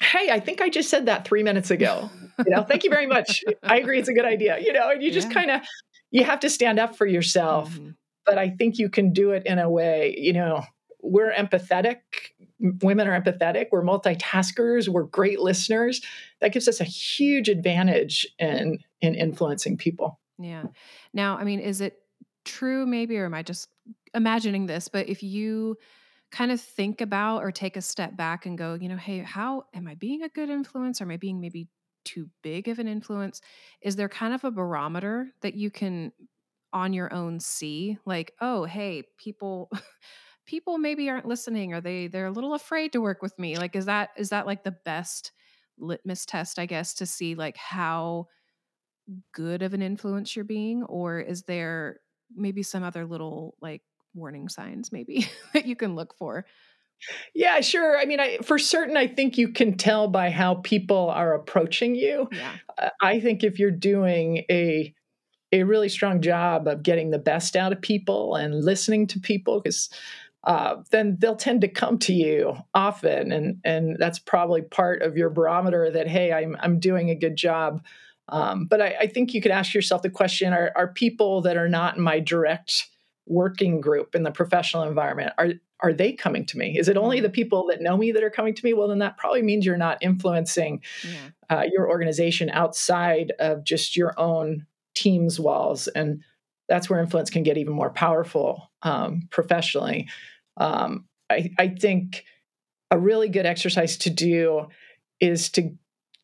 hey 0.00 0.30
i 0.30 0.40
think 0.40 0.60
i 0.60 0.68
just 0.68 0.90
said 0.90 1.06
that 1.06 1.24
three 1.24 1.42
minutes 1.42 1.70
ago 1.70 2.10
you 2.44 2.50
know 2.50 2.62
thank 2.62 2.82
you 2.84 2.90
very 2.90 3.06
much 3.06 3.44
i 3.62 3.78
agree 3.78 3.98
it's 3.98 4.08
a 4.08 4.14
good 4.14 4.24
idea 4.24 4.58
you 4.58 4.72
know 4.72 4.90
and 4.90 5.02
you 5.02 5.12
just 5.12 5.28
yeah. 5.28 5.34
kind 5.34 5.50
of 5.50 5.60
you 6.10 6.24
have 6.24 6.40
to 6.40 6.50
stand 6.50 6.80
up 6.80 6.96
for 6.96 7.06
yourself 7.06 7.70
mm-hmm. 7.70 7.90
but 8.26 8.38
i 8.38 8.50
think 8.50 8.78
you 8.78 8.90
can 8.90 9.12
do 9.12 9.30
it 9.30 9.44
in 9.46 9.58
a 9.58 9.70
way 9.70 10.14
you 10.18 10.32
know 10.32 10.62
we're 11.02 11.32
empathetic 11.32 11.96
women 12.82 13.08
are 13.08 13.20
empathetic 13.20 13.66
we're 13.72 13.82
multitaskers 13.82 14.88
we're 14.88 15.04
great 15.04 15.40
listeners. 15.40 16.00
That 16.40 16.52
gives 16.52 16.68
us 16.68 16.80
a 16.80 16.84
huge 16.84 17.48
advantage 17.48 18.26
in 18.38 18.78
in 19.00 19.14
influencing 19.14 19.76
people. 19.76 20.20
Yeah. 20.38 20.64
Now 21.12 21.36
i 21.36 21.44
mean 21.44 21.60
is 21.60 21.80
it 21.80 21.96
true 22.44 22.86
maybe 22.86 23.18
or 23.18 23.26
am 23.26 23.34
i 23.34 23.42
just 23.42 23.68
imagining 24.14 24.66
this 24.66 24.88
but 24.88 25.08
if 25.08 25.22
you 25.22 25.76
kind 26.32 26.50
of 26.50 26.60
think 26.60 27.00
about 27.00 27.42
or 27.42 27.52
take 27.52 27.76
a 27.76 27.82
step 27.82 28.16
back 28.16 28.46
and 28.46 28.56
go 28.56 28.74
you 28.80 28.88
know 28.88 28.96
hey 28.96 29.18
how 29.18 29.64
am 29.74 29.86
i 29.86 29.94
being 29.94 30.22
a 30.22 30.28
good 30.28 30.48
influence? 30.48 31.00
Or 31.00 31.04
am 31.04 31.10
i 31.10 31.16
being 31.16 31.40
maybe 31.40 31.68
too 32.04 32.28
big 32.42 32.68
of 32.68 32.78
an 32.78 32.88
influence? 32.88 33.40
Is 33.82 33.96
there 33.96 34.08
kind 34.08 34.34
of 34.34 34.44
a 34.44 34.50
barometer 34.50 35.28
that 35.42 35.54
you 35.54 35.70
can 35.70 36.12
on 36.72 36.92
your 36.92 37.12
own 37.12 37.40
see? 37.40 37.98
Like, 38.04 38.32
oh, 38.40 38.64
hey, 38.64 39.04
people 39.18 39.70
people 40.50 40.78
maybe 40.78 41.08
aren't 41.08 41.26
listening 41.26 41.72
or 41.72 41.80
they 41.80 42.08
they're 42.08 42.26
a 42.26 42.32
little 42.32 42.54
afraid 42.54 42.92
to 42.92 43.00
work 43.00 43.22
with 43.22 43.38
me. 43.38 43.56
Like 43.56 43.76
is 43.76 43.86
that 43.86 44.10
is 44.16 44.30
that 44.30 44.46
like 44.46 44.64
the 44.64 44.76
best 44.84 45.30
litmus 45.78 46.26
test 46.26 46.58
I 46.58 46.66
guess 46.66 46.92
to 46.94 47.06
see 47.06 47.36
like 47.36 47.56
how 47.56 48.26
good 49.32 49.62
of 49.62 49.74
an 49.74 49.80
influence 49.80 50.34
you're 50.34 50.44
being 50.44 50.82
or 50.82 51.20
is 51.20 51.42
there 51.42 52.00
maybe 52.34 52.64
some 52.64 52.82
other 52.82 53.06
little 53.06 53.54
like 53.60 53.82
warning 54.12 54.48
signs 54.48 54.90
maybe 54.90 55.28
that 55.54 55.66
you 55.66 55.76
can 55.76 55.94
look 55.94 56.16
for? 56.18 56.44
Yeah, 57.32 57.60
sure. 57.60 57.96
I 57.96 58.04
mean, 58.04 58.20
I 58.20 58.38
for 58.38 58.58
certain, 58.58 58.96
I 58.96 59.06
think 59.06 59.38
you 59.38 59.52
can 59.52 59.76
tell 59.76 60.08
by 60.08 60.30
how 60.30 60.56
people 60.56 61.10
are 61.10 61.32
approaching 61.32 61.94
you. 61.94 62.28
Yeah. 62.32 62.52
Uh, 62.76 62.90
I 63.00 63.20
think 63.20 63.44
if 63.44 63.58
you're 63.58 63.70
doing 63.70 64.44
a 64.50 64.92
a 65.52 65.62
really 65.62 65.88
strong 65.88 66.20
job 66.20 66.68
of 66.68 66.82
getting 66.82 67.10
the 67.10 67.18
best 67.18 67.56
out 67.56 67.72
of 67.72 67.80
people 67.80 68.36
and 68.36 68.64
listening 68.64 69.06
to 69.08 69.18
people, 69.18 69.60
because 69.60 69.88
uh, 70.44 70.76
then 70.90 71.16
they'll 71.18 71.36
tend 71.36 71.60
to 71.60 71.68
come 71.68 71.98
to 71.98 72.14
you 72.14 72.56
often, 72.74 73.32
and 73.32 73.60
and 73.64 73.96
that's 73.98 74.18
probably 74.18 74.62
part 74.62 75.02
of 75.02 75.16
your 75.16 75.30
barometer 75.30 75.90
that 75.90 76.08
hey, 76.08 76.32
I'm 76.32 76.56
I'm 76.60 76.78
doing 76.80 77.10
a 77.10 77.14
good 77.14 77.36
job. 77.36 77.84
Um, 78.28 78.66
but 78.66 78.80
I, 78.80 78.96
I 79.00 79.06
think 79.06 79.34
you 79.34 79.42
could 79.42 79.50
ask 79.50 79.74
yourself 79.74 80.02
the 80.02 80.10
question: 80.10 80.52
Are 80.52 80.72
are 80.74 80.92
people 80.92 81.42
that 81.42 81.56
are 81.56 81.68
not 81.68 81.96
in 81.96 82.02
my 82.02 82.20
direct 82.20 82.88
working 83.26 83.80
group 83.80 84.14
in 84.14 84.24
the 84.24 84.30
professional 84.30 84.82
environment 84.82 85.32
are 85.38 85.52
are 85.82 85.92
they 85.92 86.12
coming 86.12 86.44
to 86.46 86.58
me? 86.58 86.78
Is 86.78 86.88
it 86.88 86.96
only 86.96 87.20
the 87.20 87.28
mm-hmm. 87.28 87.34
people 87.34 87.66
that 87.68 87.80
know 87.80 87.96
me 87.96 88.12
that 88.12 88.22
are 88.22 88.30
coming 88.30 88.54
to 88.54 88.64
me? 88.64 88.74
Well, 88.74 88.88
then 88.88 88.98
that 88.98 89.16
probably 89.16 89.42
means 89.42 89.64
you're 89.64 89.78
not 89.78 90.02
influencing 90.02 90.82
yeah. 91.02 91.58
uh, 91.58 91.64
your 91.72 91.88
organization 91.88 92.50
outside 92.50 93.32
of 93.38 93.64
just 93.64 93.96
your 93.96 94.18
own 94.18 94.66
team's 94.94 95.40
walls. 95.40 95.88
And 95.88 96.22
that's 96.70 96.88
where 96.88 97.00
influence 97.00 97.28
can 97.28 97.42
get 97.42 97.58
even 97.58 97.74
more 97.74 97.90
powerful 97.90 98.70
um, 98.82 99.28
professionally. 99.30 100.08
Um, 100.56 101.04
I, 101.28 101.50
I 101.58 101.68
think 101.68 102.24
a 102.90 102.98
really 102.98 103.28
good 103.28 103.44
exercise 103.44 103.98
to 103.98 104.10
do 104.10 104.68
is 105.20 105.50
to 105.50 105.72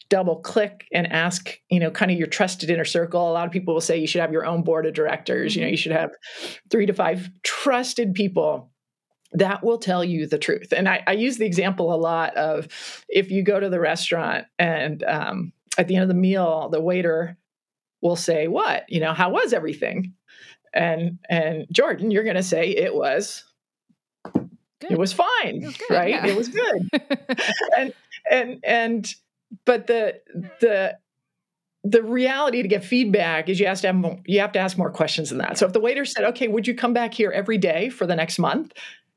double 0.09 0.37
click 0.37 0.87
and 0.93 1.13
ask 1.13 1.59
you 1.69 1.81
know 1.81 1.91
kind 1.91 2.13
of 2.13 2.17
your 2.17 2.29
trusted 2.29 2.71
inner 2.71 2.85
circle 2.85 3.29
a 3.29 3.33
lot 3.33 3.45
of 3.45 3.51
people 3.51 3.75
will 3.75 3.81
say 3.81 3.99
you 3.99 4.07
should 4.07 4.21
have 4.21 4.31
your 4.31 4.47
own 4.47 4.63
board 4.63 4.87
of 4.87 4.95
directors 4.95 5.53
mm-hmm. 5.53 5.59
you 5.59 5.65
know 5.67 5.71
you 5.71 5.77
should 5.77 5.91
have 5.91 6.13
three 6.71 6.87
to 6.87 6.93
five 6.93 7.29
trusted 7.43 8.15
people 8.15 8.71
that 9.33 9.65
will 9.65 9.79
tell 9.79 10.05
you 10.05 10.27
the 10.27 10.39
truth. 10.39 10.73
And 10.73 10.89
I, 10.89 11.03
I, 11.07 11.13
use 11.13 11.37
the 11.37 11.47
example 11.47 11.93
a 11.93 11.97
lot 11.97 12.35
of 12.37 12.69
if 13.09 13.31
you 13.31 13.43
go 13.43 13.59
to 13.59 13.69
the 13.69 13.81
restaurant 13.81 14.47
and 14.59 15.03
um, 15.03 15.53
at 15.77 15.89
the 15.89 15.97
end 15.97 16.03
of 16.03 16.09
the 16.09 16.15
meal, 16.15 16.69
the 16.71 16.81
waiter 16.81 17.37
will 18.01 18.17
say, 18.17 18.49
"What? 18.49 18.85
You 18.89 19.01
know, 19.01 19.13
how 19.13 19.31
was 19.31 19.53
everything?" 19.53 20.15
And 20.75 21.19
and 21.29 21.67
Jordan, 21.73 22.11
you're 22.11 22.25
going 22.25 22.37
to 22.37 22.43
say 22.43 22.69
it 22.69 22.95
was. 22.95 23.45
Good. 24.79 24.93
It 24.93 24.99
was 24.99 25.13
fine, 25.15 25.63
it 25.63 25.67
was 25.67 25.77
good, 25.79 25.91
right? 25.91 26.11
Yeah. 26.11 26.27
It 26.27 26.37
was 26.37 26.49
good. 26.49 26.91
and 27.79 27.95
and 28.31 28.61
and 28.63 29.15
but 29.65 29.87
the 29.87 30.21
the 30.61 30.99
the 31.83 32.03
reality 32.03 32.63
to 32.63 32.69
get 32.69 32.85
feedback 32.85 33.49
is 33.49 33.59
you 33.59 33.67
have 33.67 33.81
to 33.81 33.87
have 33.87 33.97
more, 33.97 34.19
you 34.27 34.41
have 34.41 34.53
to 34.53 34.59
ask 34.59 34.77
more 34.77 34.91
questions 34.91 35.31
than 35.31 35.39
that. 35.39 35.57
So 35.57 35.67
if 35.67 35.73
the 35.73 35.81
waiter 35.81 36.05
said, 36.05 36.25
"Okay, 36.25 36.49
would 36.49 36.67
you 36.67 36.75
come 36.75 36.93
back 36.93 37.15
here 37.15 37.31
every 37.31 37.57
day 37.57 37.89
for 37.89 38.07
the 38.07 38.17
next 38.17 38.39
month?" 38.39 38.73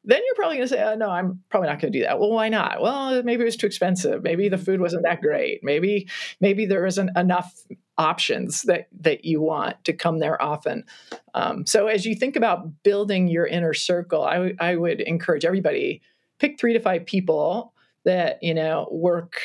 then 0.05 0.21
you're 0.25 0.35
probably 0.35 0.57
going 0.57 0.67
to 0.67 0.73
say, 0.73 0.81
oh, 0.81 0.95
no, 0.95 1.09
I'm 1.09 1.43
probably 1.49 1.67
not 1.69 1.79
going 1.79 1.91
to 1.91 1.99
do 1.99 2.05
that. 2.05 2.19
Well, 2.19 2.31
why 2.31 2.49
not? 2.49 2.81
Well, 2.81 3.21
maybe 3.23 3.41
it 3.41 3.45
was 3.45 3.57
too 3.57 3.67
expensive. 3.67 4.23
Maybe 4.23 4.47
the 4.49 4.57
food 4.57 4.79
wasn't 4.79 5.03
that 5.03 5.21
great. 5.21 5.59
Maybe 5.61 6.07
maybe 6.39 6.65
there 6.65 6.85
isn't 6.85 7.15
enough 7.17 7.53
options 7.99 8.63
that 8.63 8.87
that 9.01 9.25
you 9.25 9.41
want 9.41 9.83
to 9.83 9.93
come 9.93 10.17
there 10.19 10.41
often. 10.41 10.85
Um, 11.35 11.65
so 11.67 11.87
as 11.87 12.05
you 12.05 12.15
think 12.15 12.35
about 12.35 12.81
building 12.81 13.27
your 13.27 13.45
inner 13.45 13.73
circle, 13.73 14.23
I, 14.23 14.33
w- 14.35 14.55
I 14.59 14.75
would 14.75 15.01
encourage 15.01 15.45
everybody 15.45 16.01
pick 16.39 16.57
three 16.57 16.73
to 16.73 16.79
five 16.79 17.05
people 17.05 17.73
that 18.05 18.41
you 18.41 18.53
know 18.53 18.87
work 18.89 19.41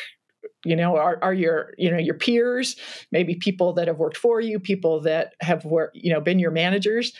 you 0.65 0.77
know 0.77 0.97
are, 0.97 1.19
are 1.21 1.35
your 1.35 1.75
you 1.77 1.91
know 1.91 1.99
your 1.99 2.15
peers 2.15 2.77
maybe 3.11 3.35
people 3.35 3.73
that 3.75 3.89
have 3.89 3.99
worked 3.99 4.17
for 4.17 4.41
you 4.41 4.59
people 4.59 5.01
that 5.01 5.35
have 5.41 5.65
worked 5.65 5.97
you 5.97 6.13
know 6.13 6.21
been 6.21 6.39
your 6.39 6.53
managers 6.53 7.13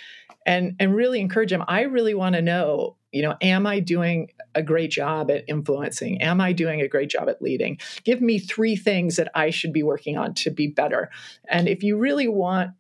and 0.47 0.77
and 0.79 0.95
really 0.95 1.21
encourage 1.21 1.51
them 1.51 1.65
i 1.67 1.83
really 1.83 2.15
want 2.15 2.35
to 2.35 2.41
know 2.41 2.97
you 3.13 3.21
know 3.23 3.35
am 3.43 3.67
i 3.67 3.81
doing 3.81 4.31
a 4.55 4.63
great 4.63 4.91
job 4.91 5.31
at 5.31 5.45
influencing. 5.49 6.21
Am 6.23 6.41
i 6.41 6.53
doing 6.53 6.81
a 6.81 6.89
great 6.89 7.11
job 7.11 7.29
at 7.29 7.43
leading? 7.43 7.79
Give 8.05 8.21
me 8.21 8.39
three 8.39 8.77
things 8.77 9.17
that 9.17 9.31
i 9.35 9.51
should 9.51 9.73
be 9.73 9.83
working 9.83 10.17
on 10.17 10.35
to 10.35 10.51
be 10.51 10.69
better. 10.69 11.11
And 11.49 11.69
if 11.69 11.83
you 11.83 11.97
really 11.97 12.29
want 12.29 12.73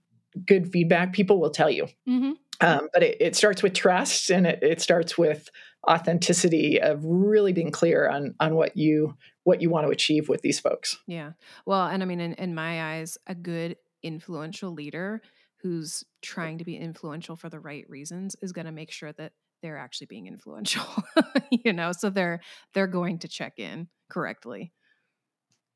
good 0.46 0.72
feedback 0.72 1.12
people 1.12 1.40
will 1.40 1.50
tell 1.50 1.70
you. 1.70 1.86
Mm-hmm. 2.08 2.32
um, 2.60 2.88
but 2.92 3.02
it, 3.02 3.16
it, 3.20 3.36
starts 3.36 3.62
with 3.62 3.72
trust 3.72 4.30
and 4.30 4.46
it, 4.46 4.58
it 4.62 4.80
starts 4.80 5.16
with 5.16 5.48
authenticity 5.88 6.80
of 6.80 7.04
really 7.04 7.52
being 7.52 7.70
clear 7.70 8.08
on 8.08 8.34
on 8.40 8.54
what 8.54 8.76
you 8.76 9.16
what 9.44 9.60
you 9.60 9.70
want 9.70 9.86
to 9.86 9.92
achieve 9.92 10.28
with 10.28 10.40
these 10.42 10.58
folks. 10.58 10.98
Yeah. 11.06 11.32
Well 11.66 11.86
and 11.86 12.02
i 12.02 12.06
mean 12.06 12.20
in, 12.20 12.34
in 12.34 12.54
my 12.54 12.96
eyes 12.96 13.18
a 13.26 13.34
good 13.34 13.76
influential 14.02 14.72
leader 14.72 15.22
who's 15.64 16.04
trying 16.20 16.58
to 16.58 16.64
be 16.64 16.76
influential 16.76 17.36
for 17.36 17.48
the 17.48 17.58
right 17.58 17.88
reasons 17.88 18.36
is 18.42 18.52
going 18.52 18.66
to 18.66 18.72
make 18.72 18.90
sure 18.90 19.12
that 19.12 19.32
they're 19.64 19.78
actually 19.78 20.06
being 20.06 20.26
influential 20.26 20.84
you 21.50 21.72
know 21.72 21.90
so 21.90 22.10
they're 22.10 22.40
they're 22.74 22.86
going 22.86 23.18
to 23.18 23.28
check 23.28 23.54
in 23.56 23.88
correctly. 24.10 24.72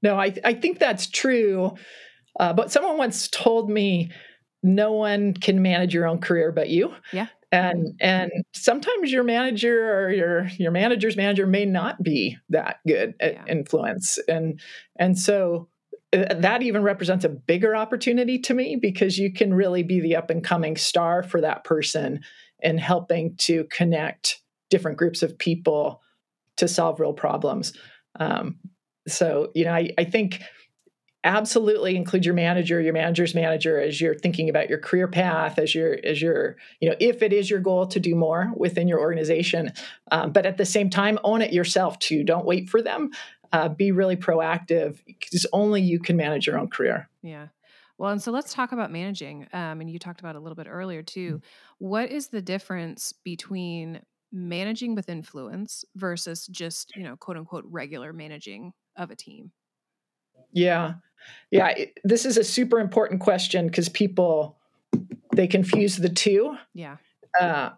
No 0.02 0.20
i 0.20 0.32
i 0.44 0.52
think 0.52 0.78
that's 0.78 1.08
true 1.08 1.72
uh, 2.38 2.52
but 2.52 2.70
someone 2.70 2.98
once 2.98 3.28
told 3.28 3.70
me 3.70 4.10
no 4.62 4.92
one 4.92 5.34
can 5.34 5.62
manage 5.62 5.94
your 5.94 6.06
own 6.06 6.18
career 6.18 6.52
but 6.52 6.68
you. 6.68 6.94
Yeah. 7.12 7.28
And 7.50 7.94
and 8.00 8.30
sometimes 8.54 9.10
your 9.10 9.24
manager 9.24 9.94
or 9.94 10.12
your 10.12 10.48
your 10.58 10.70
manager's 10.70 11.16
manager 11.16 11.46
may 11.46 11.64
not 11.64 12.02
be 12.02 12.36
that 12.50 12.80
good 12.86 13.14
at 13.20 13.34
yeah. 13.34 13.44
influence. 13.48 14.18
And 14.28 14.60
and 14.98 15.18
so 15.18 15.68
uh, 16.12 16.34
that 16.34 16.62
even 16.62 16.82
represents 16.82 17.24
a 17.24 17.30
bigger 17.30 17.74
opportunity 17.74 18.38
to 18.40 18.54
me 18.54 18.76
because 18.76 19.18
you 19.18 19.32
can 19.32 19.54
really 19.54 19.82
be 19.82 20.00
the 20.00 20.16
up 20.16 20.28
and 20.28 20.44
coming 20.44 20.76
star 20.76 21.22
for 21.22 21.40
that 21.40 21.64
person 21.64 22.20
and 22.62 22.80
helping 22.80 23.36
to 23.36 23.64
connect 23.70 24.42
different 24.70 24.98
groups 24.98 25.22
of 25.22 25.38
people 25.38 26.02
to 26.56 26.68
solve 26.68 27.00
real 27.00 27.12
problems. 27.12 27.72
Um, 28.18 28.58
so, 29.06 29.50
you 29.54 29.64
know, 29.64 29.72
I, 29.72 29.90
I 29.96 30.04
think 30.04 30.42
absolutely 31.24 31.96
include 31.96 32.24
your 32.24 32.32
manager 32.32 32.80
your 32.80 32.92
manager's 32.92 33.34
manager 33.34 33.80
as 33.80 34.00
you're 34.00 34.14
thinking 34.14 34.48
about 34.48 34.70
your 34.70 34.78
career 34.78 35.08
path 35.08 35.58
as 35.58 35.74
your 35.74 35.98
as 36.04 36.22
your 36.22 36.56
you 36.78 36.88
know 36.88 36.94
if 37.00 37.22
it 37.22 37.32
is 37.32 37.50
your 37.50 37.58
goal 37.58 37.88
to 37.88 37.98
do 37.98 38.14
more 38.14 38.52
within 38.56 38.86
your 38.86 39.00
organization 39.00 39.72
um, 40.12 40.30
but 40.30 40.46
at 40.46 40.58
the 40.58 40.64
same 40.64 40.88
time 40.88 41.18
own 41.24 41.42
it 41.42 41.52
yourself 41.52 41.98
too 41.98 42.22
don't 42.22 42.46
wait 42.46 42.70
for 42.70 42.80
them 42.80 43.10
uh, 43.52 43.68
be 43.68 43.92
really 43.92 44.16
proactive 44.16 44.98
because 45.06 45.46
only 45.52 45.80
you 45.82 45.98
can 45.98 46.16
manage 46.16 46.46
your 46.46 46.58
own 46.58 46.68
career. 46.68 47.08
Yeah. 47.22 47.48
Well, 47.98 48.12
and 48.12 48.22
so 48.22 48.30
let's 48.30 48.54
talk 48.54 48.72
about 48.72 48.92
managing. 48.92 49.48
Um, 49.52 49.80
and 49.80 49.90
you 49.90 49.98
talked 49.98 50.20
about 50.20 50.36
a 50.36 50.40
little 50.40 50.56
bit 50.56 50.68
earlier 50.68 51.02
too. 51.02 51.34
Mm-hmm. 51.34 51.86
What 51.86 52.10
is 52.10 52.28
the 52.28 52.40
difference 52.40 53.12
between 53.24 54.00
managing 54.32 54.94
with 54.94 55.08
influence 55.08 55.84
versus 55.96 56.46
just, 56.46 56.94
you 56.94 57.02
know, 57.02 57.16
quote 57.16 57.36
unquote, 57.36 57.64
regular 57.66 58.12
managing 58.12 58.72
of 58.96 59.10
a 59.10 59.16
team? 59.16 59.50
Yeah. 60.52 60.94
Yeah. 61.50 61.68
It, 61.68 61.98
this 62.04 62.24
is 62.24 62.36
a 62.38 62.44
super 62.44 62.78
important 62.78 63.20
question 63.20 63.66
because 63.66 63.88
people, 63.88 64.58
they 65.34 65.48
confuse 65.48 65.96
the 65.96 66.08
two. 66.08 66.56
Yeah. 66.74 66.96
Uh, 67.38 67.70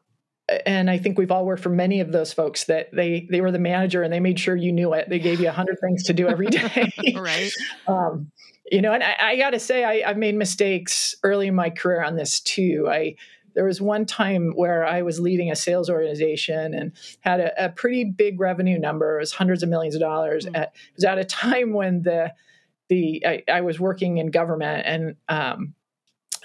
and 0.67 0.91
I 0.91 0.99
think 0.99 1.19
we've 1.19 1.31
all 1.31 1.47
worked 1.47 1.63
for 1.63 1.69
many 1.71 2.01
of 2.01 2.13
those 2.13 2.33
folks 2.33 2.65
that 2.65 2.89
they 2.93 3.29
they 3.31 3.41
were 3.41 3.53
the 3.53 3.59
manager 3.59 4.03
and 4.03 4.13
they 4.13 4.21
made 4.21 4.39
sure 4.39 4.57
you 4.57 4.73
knew 4.73 4.93
it. 4.95 5.09
They 5.09 5.19
gave 5.19 5.41
you 5.41 5.49
a 5.49 5.53
hundred 5.53 5.79
things 5.81 6.05
to 6.05 6.13
do 6.13 6.29
every 6.29 6.47
day. 6.51 6.93
right. 7.15 7.53
Um, 7.87 8.31
you 8.71 8.81
know, 8.81 8.93
and 8.93 9.03
I, 9.03 9.17
I 9.21 9.37
got 9.37 9.51
to 9.51 9.61
say, 9.61 9.85
I, 9.85 10.09
I've 10.09 10.17
made 10.17 10.35
mistakes 10.35 11.15
early 11.23 11.49
in 11.49 11.55
my 11.55 11.71
career 11.71 12.03
on 12.03 12.17
this 12.17 12.41
too. 12.41 12.89
I 12.91 13.17
there 13.55 13.65
was 13.65 13.81
one 13.81 14.07
time 14.07 14.53
where 14.55 14.87
I 14.87 15.03
was 15.03 15.19
leading 15.19 15.51
a 15.51 15.57
sales 15.57 15.91
organization 15.91 16.73
and 16.73 16.93
had 17.19 17.41
a, 17.41 17.65
a 17.65 17.69
pretty 17.69 18.05
big 18.05 18.39
revenue 18.39 18.79
number. 18.79 19.17
It 19.17 19.23
was 19.23 19.33
hundreds 19.33 19.65
of 19.65 19.69
millions 19.69 19.97
of 19.97 20.01
dollars. 20.01 20.47
Mm. 20.47 20.57
At, 20.57 20.69
it 20.69 20.97
was 20.97 21.05
at 21.05 21.19
a 21.19 21.25
time 21.25 21.73
when 21.73 22.03
the 22.03 22.33
the 22.89 23.25
I, 23.27 23.43
I 23.53 23.61
was 23.61 23.81
working 23.81 24.19
in 24.19 24.31
government 24.31 24.85
and 24.87 25.17
um, 25.29 25.75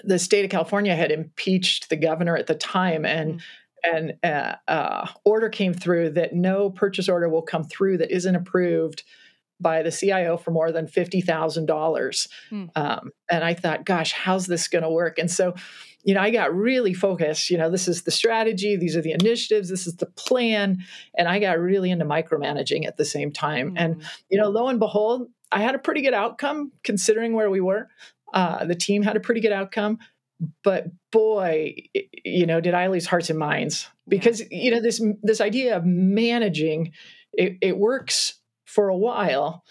the 0.03 0.19
state 0.19 0.45
of 0.45 0.51
California 0.51 0.95
had 0.95 1.11
impeached 1.11 1.89
the 1.89 1.95
governor 1.95 2.35
at 2.35 2.47
the 2.47 2.55
time 2.55 3.05
and. 3.05 3.35
Mm 3.35 3.41
and 3.87 4.15
uh, 4.23 4.55
uh, 4.67 5.07
order 5.25 5.47
came 5.47 5.71
through 5.71 6.09
that 6.09 6.33
no 6.33 6.71
purchase 6.71 7.07
order 7.07 7.29
will 7.29 7.43
come 7.43 7.63
through 7.63 7.97
that 7.99 8.11
isn't 8.11 8.35
approved 8.35 9.03
by 9.59 9.81
the 9.81 9.91
CIO 9.91 10.37
for 10.37 10.51
more 10.51 10.71
than 10.71 10.87
fifty 10.87 11.21
thousand 11.21 11.63
um, 11.63 11.77
dollars. 11.77 12.27
And 12.51 12.71
I 13.29 13.53
thought, 13.53 13.85
gosh, 13.85 14.11
how's 14.11 14.47
this 14.47 14.67
going 14.67 14.83
to 14.83 14.89
work? 14.89 15.17
And 15.17 15.29
so, 15.29 15.55
you 16.03 16.13
know, 16.13 16.21
I 16.21 16.29
got 16.29 16.53
really 16.53 16.93
focused. 16.93 17.49
You 17.49 17.57
know, 17.57 17.69
this 17.69 17.87
is 17.87 18.03
the 18.03 18.11
strategy, 18.11 18.75
these 18.75 18.95
are 18.95 19.01
the 19.01 19.13
initiatives, 19.13 19.69
this 19.69 19.87
is 19.87 19.95
the 19.95 20.05
plan, 20.05 20.79
and 21.17 21.27
I 21.27 21.39
got 21.39 21.59
really 21.59 21.91
into 21.91 22.05
micromanaging 22.05 22.85
at 22.85 22.97
the 22.97 23.05
same 23.05 23.31
time. 23.31 23.71
Mm. 23.71 23.75
And 23.77 24.03
you 24.29 24.37
know, 24.37 24.49
lo 24.49 24.67
and 24.67 24.79
behold, 24.79 25.27
I 25.51 25.61
had 25.61 25.75
a 25.75 25.79
pretty 25.79 26.01
good 26.01 26.13
outcome 26.13 26.71
considering 26.83 27.33
where 27.33 27.49
we 27.49 27.61
were. 27.61 27.89
Uh, 28.33 28.65
the 28.65 28.75
team 28.75 29.01
had 29.01 29.15
a 29.15 29.21
pretty 29.21 29.39
good 29.39 29.53
outcome, 29.53 29.99
but 30.63 30.87
boy, 31.11 31.75
you 32.23 32.45
know, 32.45 32.59
did 32.59 32.73
I 32.73 32.87
lose 32.87 33.05
hearts 33.05 33.29
and 33.29 33.39
minds 33.39 33.87
because 34.07 34.41
yeah. 34.41 34.47
you 34.51 34.71
know 34.71 34.81
this 34.81 35.01
this 35.23 35.41
idea 35.41 35.77
of 35.77 35.85
managing 35.85 36.91
it, 37.33 37.57
it 37.61 37.77
works 37.77 38.39
for 38.65 38.89
a 38.89 38.97
while, 38.97 39.63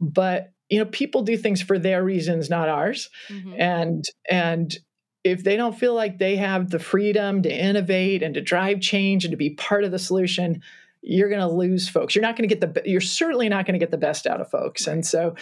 but 0.00 0.52
you 0.68 0.78
know 0.78 0.86
people 0.86 1.22
do 1.22 1.36
things 1.36 1.60
for 1.60 1.78
their 1.78 2.02
reasons, 2.02 2.48
not 2.48 2.68
ours, 2.68 3.10
mm-hmm. 3.28 3.54
and 3.58 4.04
and 4.30 4.78
if 5.24 5.44
they 5.44 5.56
don't 5.56 5.78
feel 5.78 5.94
like 5.94 6.18
they 6.18 6.36
have 6.36 6.70
the 6.70 6.78
freedom 6.78 7.42
to 7.42 7.50
innovate 7.50 8.22
and 8.22 8.34
to 8.34 8.40
drive 8.40 8.80
change 8.80 9.24
and 9.24 9.32
to 9.32 9.36
be 9.36 9.50
part 9.50 9.84
of 9.84 9.90
the 9.90 9.98
solution 9.98 10.60
you're 11.02 11.28
going 11.28 11.40
to 11.40 11.48
lose 11.48 11.88
folks. 11.88 12.14
You're 12.14 12.22
not 12.22 12.36
going 12.36 12.48
to 12.48 12.54
get 12.54 12.74
the 12.74 12.88
you're 12.88 13.00
certainly 13.00 13.48
not 13.48 13.66
going 13.66 13.74
to 13.74 13.78
get 13.78 13.90
the 13.90 13.98
best 13.98 14.26
out 14.26 14.40
of 14.40 14.48
folks. 14.50 14.86
And 14.86 15.04
so 15.04 15.34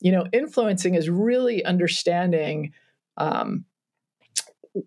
you 0.00 0.12
know 0.12 0.26
influencing 0.32 0.94
is 0.94 1.08
really 1.08 1.64
understanding 1.64 2.72
um, 3.16 3.64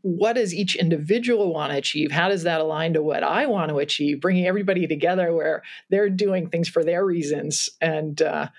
what 0.02 0.34
does 0.34 0.54
each 0.54 0.76
individual 0.76 1.54
want 1.54 1.72
to 1.72 1.78
achieve? 1.78 2.12
How 2.12 2.30
does 2.30 2.44
that 2.44 2.62
align 2.62 2.94
to 2.94 3.02
what 3.02 3.24
i 3.24 3.46
want 3.46 3.70
to 3.70 3.80
achieve? 3.80 4.22
Bringing 4.22 4.46
everybody 4.46 4.88
together 4.88 5.34
where 5.34 5.64
they're 5.90 6.10
doing 6.10 6.50
things 6.50 6.70
for 6.70 6.84
their 6.84 7.06
reasons 7.06 7.70
and 7.82 8.22
uh, 8.22 8.50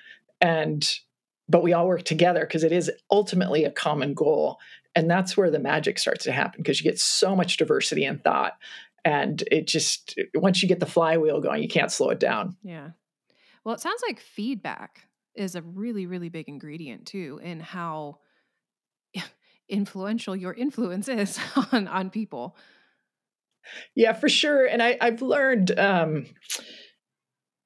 and 0.41 0.89
but 1.49 1.63
we 1.63 1.73
all 1.73 1.87
work 1.87 2.05
together 2.05 2.41
because 2.41 2.65
it 2.65 2.73
is 2.73 2.91
ultimately 3.11 3.65
a 3.65 3.73
common 3.73 4.15
goal. 4.15 4.59
And 4.95 5.11
that's 5.11 5.37
where 5.37 5.51
the 5.51 5.59
magic 5.59 5.99
starts 5.99 6.25
to 6.25 6.33
happen 6.33 6.63
because 6.63 6.81
you 6.81 6.89
get 6.89 6.99
so 6.99 7.35
much 7.35 7.57
diversity 7.57 8.05
in 8.05 8.19
thought 8.19 8.57
and 9.05 9.43
it 9.51 9.67
just 9.67 10.19
once 10.35 10.63
you 10.63 10.69
get 10.69 10.81
the 10.81 10.87
flywheel 10.87 11.41
going 11.41 11.63
you 11.63 11.69
can't 11.69 11.93
slow 11.93 12.11
it 12.11 12.21
down. 12.21 12.57
Yeah. 12.63 12.91
Well 13.65 13.75
it 13.75 13.81
sounds 13.81 14.03
like 14.07 14.21
feedback 14.21 15.07
is 15.35 15.55
a 15.55 15.63
really 15.63 16.07
really 16.07 16.29
big 16.29 16.49
ingredient 16.49 17.07
too 17.07 17.41
in 17.43 17.61
how 17.61 18.19
influential 19.71 20.37
your 20.37 20.55
influence 20.55 21.09
is 21.09 21.39
on 21.73 21.89
on 21.89 22.11
people 22.11 22.57
yeah 23.95 24.13
for 24.13 24.29
sure 24.29 24.67
and 24.67 24.83
i 24.83 24.97
i've 25.01 25.23
learned 25.23 25.79
um 25.79 26.27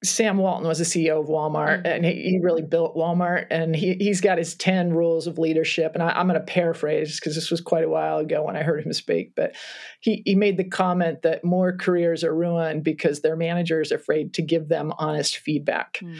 Sam 0.05 0.37
Walton 0.37 0.69
was 0.69 0.79
the 0.79 0.85
CEO 0.85 1.21
of 1.21 1.29
Walmart, 1.29 1.79
mm-hmm. 1.79 1.87
and 1.87 2.05
he, 2.05 2.13
he, 2.23 2.41
really 2.41 2.63
built 2.63 2.95
Walmart. 2.95 3.47
And 3.51 3.75
he 3.75 3.95
he's 3.95 4.21
got 4.21 4.39
his 4.39 4.55
ten 4.55 4.93
rules 4.93 5.27
of 5.27 5.39
leadership. 5.39 5.93
And 5.95 6.03
I, 6.03 6.21
am 6.21 6.29
going 6.29 6.39
to 6.39 6.45
paraphrase 6.45 7.19
because 7.19 7.35
this 7.35 7.51
was 7.51 7.61
quite 7.61 7.85
a 7.85 7.89
while 7.89 8.19
ago 8.19 8.43
when 8.45 8.57
I 8.57 8.63
heard 8.63 8.85
him 8.85 8.93
speak. 8.93 9.33
But 9.35 9.55
he 10.01 10.23
he 10.25 10.35
made 10.35 10.57
the 10.57 10.69
comment 10.69 11.23
that 11.23 11.45
more 11.45 11.77
careers 11.77 12.23
are 12.23 12.35
ruined 12.35 12.85
because 12.85 13.21
their 13.21 13.37
managers 13.37 13.93
are 13.93 13.97
afraid 13.97 14.35
to 14.35 14.43
give 14.43 14.69
them 14.69 14.93
honest 14.99 15.39
feedback. 15.39 15.99
Mm. 16.03 16.17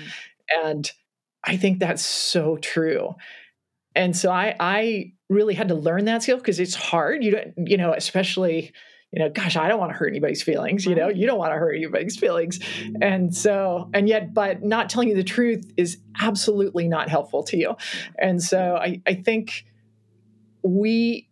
And 0.65 0.91
I 1.45 1.57
think 1.57 1.79
that's 1.79 2.05
so 2.05 2.57
true. 2.57 3.15
And 3.95 4.17
so 4.17 4.31
I 4.31 4.57
I 4.59 5.13
really 5.29 5.55
had 5.55 5.69
to 5.69 5.75
learn 5.75 6.05
that 6.07 6.23
skill 6.23 6.39
because 6.39 6.61
it's 6.61 6.75
hard. 6.75 7.25
You 7.25 7.31
don't 7.33 7.69
you 7.69 7.77
know 7.77 7.93
especially 7.93 8.73
you 9.15 9.21
know, 9.21 9.31
gosh, 9.31 9.55
I 9.55 9.69
don't 9.69 9.79
want 9.79 9.93
to 9.93 9.97
hurt 9.97 10.09
anybody's 10.09 10.43
feelings. 10.43 10.85
You 10.85 10.97
know, 10.97 11.09
you 11.09 11.25
don't 11.29 11.39
want 11.39 11.53
to 11.53 11.57
hurt 11.57 11.75
anybody's 11.75 12.17
feelings. 12.17 12.59
And 13.01 13.33
so, 13.33 13.89
and 13.95 14.09
yet, 14.09 14.35
but 14.35 14.65
not 14.65 14.91
telling 14.91 15.09
you 15.09 15.15
the 15.15 15.23
truth 15.23 15.73
is 15.77 15.99
absolutely 16.21 16.89
not 16.89 17.09
helpful 17.09 17.45
to 17.45 17.57
you. 17.57 17.77
And 18.19 18.43
so 18.43 18.75
I, 18.75 19.01
I 19.07 19.15
think 19.15 19.67
we, 20.65 21.29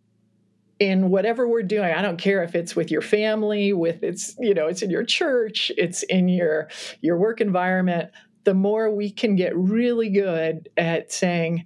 in 0.79 1.09
whatever 1.09 1.45
we're 1.45 1.61
doing, 1.61 1.93
I 1.93 2.01
don't 2.01 2.15
care 2.15 2.41
if 2.43 2.55
it's 2.55 2.73
with 2.73 2.89
your 2.89 3.01
family, 3.01 3.73
with 3.73 4.01
it's, 4.01 4.33
you 4.39 4.53
know, 4.53 4.67
it's 4.67 4.81
in 4.81 4.89
your 4.89 5.03
church, 5.03 5.69
it's 5.77 6.03
in 6.03 6.29
your 6.29 6.69
your 7.01 7.17
work 7.17 7.41
environment, 7.41 8.11
the 8.45 8.53
more 8.53 8.89
we 8.89 9.11
can 9.11 9.35
get 9.35 9.53
really 9.57 10.09
good 10.09 10.69
at 10.77 11.11
saying, 11.11 11.65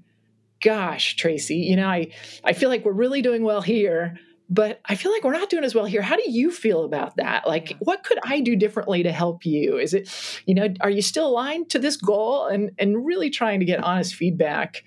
gosh, 0.62 1.16
Tracey, 1.16 1.58
you 1.58 1.76
know, 1.76 1.88
I, 1.88 2.10
I 2.44 2.54
feel 2.54 2.70
like 2.70 2.86
we're 2.86 2.92
really 2.92 3.22
doing 3.22 3.44
well 3.44 3.62
here 3.62 4.18
but 4.50 4.80
I 4.86 4.96
feel 4.96 5.12
like 5.12 5.24
we're 5.24 5.34
not 5.34 5.50
doing 5.50 5.64
as 5.64 5.76
well 5.76 5.86
here. 5.86 6.02
How 6.02 6.16
do 6.16 6.24
you 6.26 6.52
feel 6.52 6.86
about 6.86 7.18
that? 7.18 7.46
Like, 7.46 7.76
what 7.80 8.04
could 8.04 8.18
I 8.24 8.40
do 8.40 8.56
differently 8.56 9.04
to 9.04 9.12
help 9.12 9.46
you? 9.46 9.78
Is 9.78 9.94
it, 9.94 10.10
you 10.46 10.56
know, 10.56 10.74
are 10.80 10.90
you 10.90 11.02
still 11.02 11.28
aligned 11.28 11.70
to 11.72 11.80
this 11.80 11.98
goal? 11.98 12.48
And 12.48 12.72
and 12.78 13.06
really 13.06 13.30
trying 13.30 13.60
to 13.60 13.66
get 13.66 13.84
honest 13.84 14.16
feedback 14.16 14.84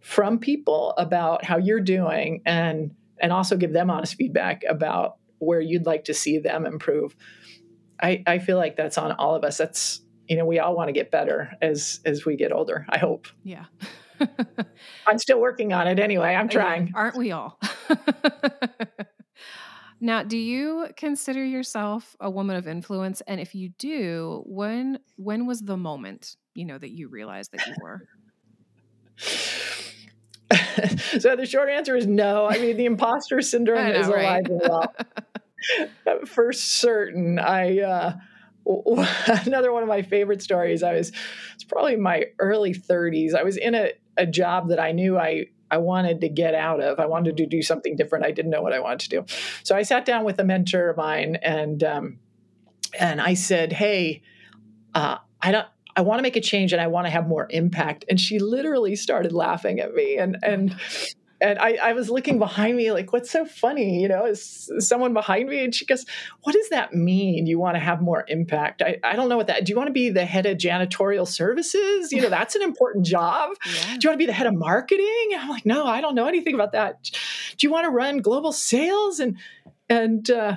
from 0.00 0.38
people 0.38 0.94
about 0.98 1.44
how 1.44 1.56
you're 1.56 1.80
doing, 1.80 2.42
and 2.44 2.94
and 3.18 3.32
also 3.32 3.56
give 3.56 3.72
them 3.72 3.90
honest 3.90 4.14
feedback 4.14 4.62
about 4.68 5.16
where 5.38 5.60
you'd 5.60 5.86
like 5.86 6.04
to 6.04 6.14
see 6.14 6.38
them 6.38 6.66
improve. 6.66 7.16
I 8.00 8.22
I 8.26 8.38
feel 8.38 8.58
like 8.58 8.76
that's 8.76 8.98
on 8.98 9.12
all 9.12 9.34
of 9.34 9.42
us. 9.42 9.56
That's 9.56 10.02
you 10.28 10.36
know, 10.36 10.44
we 10.44 10.58
all 10.58 10.76
want 10.76 10.88
to 10.88 10.92
get 10.92 11.10
better 11.10 11.52
as 11.62 12.00
as 12.04 12.26
we 12.26 12.36
get 12.36 12.52
older. 12.52 12.84
I 12.90 12.98
hope. 12.98 13.26
Yeah. 13.42 13.64
I'm 15.06 15.18
still 15.18 15.40
working 15.40 15.72
on 15.72 15.86
it 15.86 15.98
anyway. 15.98 16.34
I'm 16.34 16.48
trying. 16.48 16.92
Aren't 16.94 17.16
we 17.16 17.32
all? 17.32 17.58
now, 20.00 20.22
do 20.22 20.36
you 20.36 20.88
consider 20.96 21.44
yourself 21.44 22.16
a 22.20 22.30
woman 22.30 22.56
of 22.56 22.68
influence? 22.68 23.20
And 23.22 23.40
if 23.40 23.54
you 23.54 23.70
do, 23.70 24.42
when 24.46 24.98
when 25.16 25.46
was 25.46 25.60
the 25.60 25.76
moment, 25.76 26.36
you 26.54 26.64
know, 26.64 26.78
that 26.78 26.90
you 26.90 27.08
realized 27.08 27.52
that 27.52 27.66
you 27.66 27.74
were? 27.82 28.02
so 31.18 31.36
the 31.36 31.46
short 31.46 31.68
answer 31.68 31.96
is 31.96 32.06
no. 32.06 32.46
I 32.46 32.58
mean, 32.58 32.76
the 32.76 32.86
imposter 32.86 33.42
syndrome 33.42 33.88
know, 33.88 34.00
is 34.00 34.08
right? 34.08 34.22
alive 34.22 34.44
and 34.46 34.60
well. 34.60 34.94
For 36.26 36.52
certain, 36.52 37.38
I 37.38 37.80
uh, 37.80 38.12
another 39.46 39.72
one 39.72 39.82
of 39.82 39.88
my 39.88 40.02
favorite 40.02 40.42
stories. 40.42 40.82
I 40.82 40.94
was 40.94 41.12
it's 41.54 41.64
probably 41.64 41.96
my 41.96 42.24
early 42.38 42.74
30s. 42.74 43.34
I 43.34 43.42
was 43.42 43.56
in 43.56 43.74
a, 43.74 43.92
a 44.18 44.26
job 44.26 44.68
that 44.68 44.80
I 44.80 44.92
knew 44.92 45.16
I 45.18 45.46
I 45.70 45.78
wanted 45.78 46.20
to 46.22 46.28
get 46.28 46.54
out 46.54 46.80
of. 46.80 46.98
I 46.98 47.06
wanted 47.06 47.36
to 47.38 47.46
do 47.46 47.62
something 47.62 47.96
different. 47.96 48.24
I 48.24 48.30
didn't 48.30 48.50
know 48.50 48.62
what 48.62 48.72
I 48.72 48.80
wanted 48.80 49.00
to 49.00 49.08
do. 49.08 49.24
So 49.62 49.76
I 49.76 49.82
sat 49.82 50.04
down 50.04 50.24
with 50.24 50.38
a 50.38 50.44
mentor 50.44 50.90
of 50.90 50.96
mine 50.96 51.36
and 51.36 51.82
um, 51.84 52.18
and 52.98 53.20
I 53.20 53.34
said, 53.34 53.72
"Hey, 53.72 54.22
uh, 54.94 55.18
I 55.40 55.52
don't." 55.52 55.66
I 55.96 56.00
want 56.02 56.20
to 56.20 56.22
make 56.22 56.36
a 56.36 56.40
change 56.40 56.72
and 56.72 56.80
I 56.80 56.86
want 56.86 57.08
to 57.08 57.10
have 57.10 57.26
more 57.26 57.48
impact. 57.50 58.04
And 58.08 58.20
she 58.20 58.38
literally 58.38 58.94
started 58.94 59.32
laughing 59.32 59.80
at 59.80 59.94
me. 59.94 60.16
And 60.16 60.38
and 60.44 60.76
and 61.40 61.58
I, 61.58 61.78
I, 61.82 61.92
was 61.92 62.10
looking 62.10 62.38
behind 62.38 62.76
me 62.76 62.90
like 62.92 63.12
what's 63.12 63.30
so 63.30 63.44
funny 63.44 64.00
you 64.00 64.08
know 64.08 64.26
is, 64.26 64.70
someone 64.78 65.12
behind 65.12 65.48
me 65.48 65.64
and 65.64 65.74
she 65.74 65.86
goes 65.86 66.04
what 66.42 66.52
does 66.52 66.68
that 66.70 66.94
mean 66.94 67.46
you 67.46 67.58
want 67.58 67.76
to 67.76 67.80
have 67.80 68.00
more 68.00 68.24
impact 68.28 68.82
I, 68.82 68.98
I 69.04 69.16
don't 69.16 69.28
know 69.28 69.36
what 69.36 69.46
that 69.48 69.64
do 69.64 69.70
you 69.70 69.76
want 69.76 69.88
to 69.88 69.92
be 69.92 70.10
the 70.10 70.24
head 70.24 70.46
of 70.46 70.58
janitorial 70.58 71.26
services 71.26 72.12
you 72.12 72.20
know 72.20 72.28
that's 72.28 72.54
an 72.54 72.62
important 72.62 73.06
job 73.06 73.50
yeah. 73.66 73.72
do 73.72 73.98
you 74.02 74.10
want 74.10 74.14
to 74.14 74.16
be 74.16 74.26
the 74.26 74.32
head 74.32 74.46
of 74.46 74.54
marketing 74.54 75.30
i'm 75.36 75.48
like 75.48 75.66
no 75.66 75.86
i 75.86 76.00
don't 76.00 76.14
know 76.14 76.26
anything 76.26 76.54
about 76.54 76.72
that 76.72 77.02
do 77.56 77.66
you 77.66 77.70
want 77.70 77.84
to 77.84 77.90
run 77.90 78.18
global 78.18 78.52
sales 78.52 79.20
and 79.20 79.36
and 79.88 80.30
uh, 80.30 80.56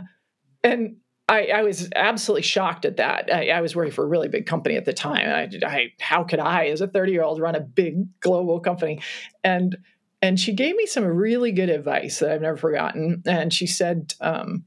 and 0.64 0.98
I, 1.30 1.48
I, 1.48 1.64
was 1.64 1.88
absolutely 1.96 2.42
shocked 2.42 2.84
at 2.84 2.98
that. 2.98 3.34
I, 3.34 3.52
I, 3.52 3.62
was 3.62 3.74
working 3.74 3.94
for 3.94 4.04
a 4.04 4.08
really 4.08 4.28
big 4.28 4.46
company 4.46 4.76
at 4.76 4.84
the 4.84 4.92
time. 4.92 5.50
I, 5.66 5.94
how 6.02 6.26
could 6.26 6.40
I, 6.40 6.68
as 6.68 6.82
a 6.82 6.88
30 6.88 7.14
year 7.14 7.24
old, 7.24 7.40
run 7.40 7.56
a 7.56 7.62
big 7.62 8.20
global 8.20 8.60
company? 8.60 9.02
And 9.42 9.78
and 10.22 10.40
she 10.40 10.54
gave 10.54 10.76
me 10.76 10.86
some 10.86 11.06
really 11.06 11.52
good 11.52 11.70
advice 11.70 12.20
that 12.20 12.32
I've 12.32 12.42
never 12.42 12.58
forgotten. 12.58 13.24
And 13.26 13.52
she 13.52 13.66
said, 13.68 14.14
um, 14.22 14.66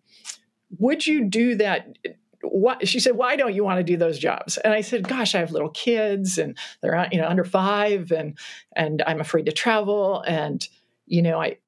"Would 0.79 1.07
you 1.07 1.29
do 1.29 1.55
that?" 1.57 1.97
What 2.43 2.87
she 2.87 3.01
said, 3.01 3.17
"Why 3.17 3.37
don't 3.37 3.55
you 3.55 3.64
want 3.64 3.79
to 3.79 3.85
do 3.85 3.97
those 3.97 4.19
jobs?" 4.19 4.59
And 4.59 4.75
I 4.75 4.81
said, 4.81 5.09
"Gosh, 5.09 5.35
I 5.35 5.38
have 5.38 5.53
little 5.53 5.71
kids, 5.71 6.38
and 6.38 6.59
they're 6.83 7.09
you 7.12 7.21
know 7.21 7.29
under 7.29 7.45
five, 7.45 8.11
and 8.11 8.37
and 8.75 9.03
I'm 9.07 9.21
afraid 9.21 9.47
to 9.47 9.53
travel, 9.53 10.23
and 10.27 10.67
you 11.07 11.23
know 11.23 11.40
I." 11.40 11.59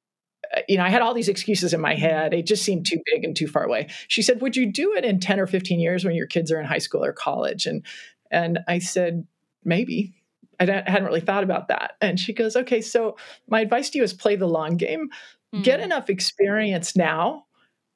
Uh, 0.57 0.61
you 0.69 0.77
know, 0.77 0.85
I 0.85 0.91
had 0.91 1.03
all 1.03 1.13
these 1.13 1.29
excuses 1.29 1.75
in 1.75 1.81
my 1.81 1.97
head. 1.97 2.33
It 2.33 2.47
just 2.47 2.63
seemed 2.65 2.87
too 2.87 3.01
big 3.13 3.25
and 3.25 3.35
too 3.35 3.49
far 3.49 3.65
away. 3.65 3.89
She 4.07 4.23
said, 4.23 4.41
"Would 4.41 4.57
you 4.57 4.71
do 4.71 4.95
it 4.95 5.05
in 5.05 5.19
10 5.19 5.41
or 5.41 5.47
15 5.49 5.81
years 5.81 6.05
when 6.05 6.15
your 6.15 6.29
kids 6.29 6.53
are 6.53 6.61
in 6.61 6.67
high 6.67 6.79
school 6.79 7.05
or 7.05 7.13
college?" 7.13 7.67
And 7.67 7.85
and 8.31 8.61
I 8.69 8.79
said, 8.79 9.27
"Maybe." 9.65 10.15
I 10.61 10.65
hadn't 10.65 11.05
really 11.05 11.21
thought 11.21 11.45
about 11.45 11.69
that. 11.69 11.93
And 12.01 12.19
she 12.19 12.33
goes, 12.33 12.57
okay, 12.57 12.81
so 12.81 13.17
my 13.49 13.61
advice 13.61 13.91
to 13.91 13.99
you 13.99 14.05
is 14.05 14.13
play 14.13 14.37
the 14.37 14.49
long 14.49 14.77
game, 14.77 15.09
mm. 15.55 15.63
get 15.63 15.81
enough 15.81 16.11
experience 16.11 16.97
now 16.97 17.45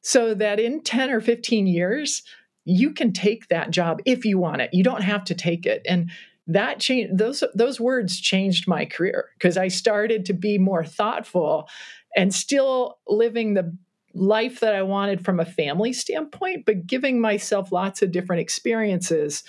so 0.02 0.34
that 0.34 0.58
in 0.58 0.82
10 0.82 1.10
or 1.10 1.20
15 1.20 1.66
years, 1.66 2.22
you 2.64 2.92
can 2.92 3.12
take 3.12 3.48
that 3.48 3.70
job 3.70 4.00
if 4.04 4.24
you 4.24 4.38
want 4.38 4.62
it. 4.62 4.70
You 4.72 4.84
don't 4.84 5.02
have 5.02 5.24
to 5.24 5.34
take 5.34 5.66
it. 5.66 5.82
And 5.86 6.10
that 6.46 6.80
changed 6.80 7.16
those 7.16 7.44
those 7.54 7.78
words 7.78 8.18
changed 8.18 8.66
my 8.66 8.84
career 8.84 9.28
because 9.34 9.56
I 9.56 9.68
started 9.68 10.24
to 10.26 10.32
be 10.32 10.58
more 10.58 10.84
thoughtful 10.84 11.68
and 12.16 12.34
still 12.34 12.98
living 13.06 13.54
the 13.54 13.76
life 14.14 14.60
that 14.60 14.74
I 14.74 14.82
wanted 14.82 15.24
from 15.24 15.38
a 15.38 15.44
family 15.44 15.92
standpoint, 15.92 16.66
but 16.66 16.86
giving 16.86 17.20
myself 17.20 17.70
lots 17.70 18.02
of 18.02 18.10
different 18.10 18.42
experiences 18.42 19.44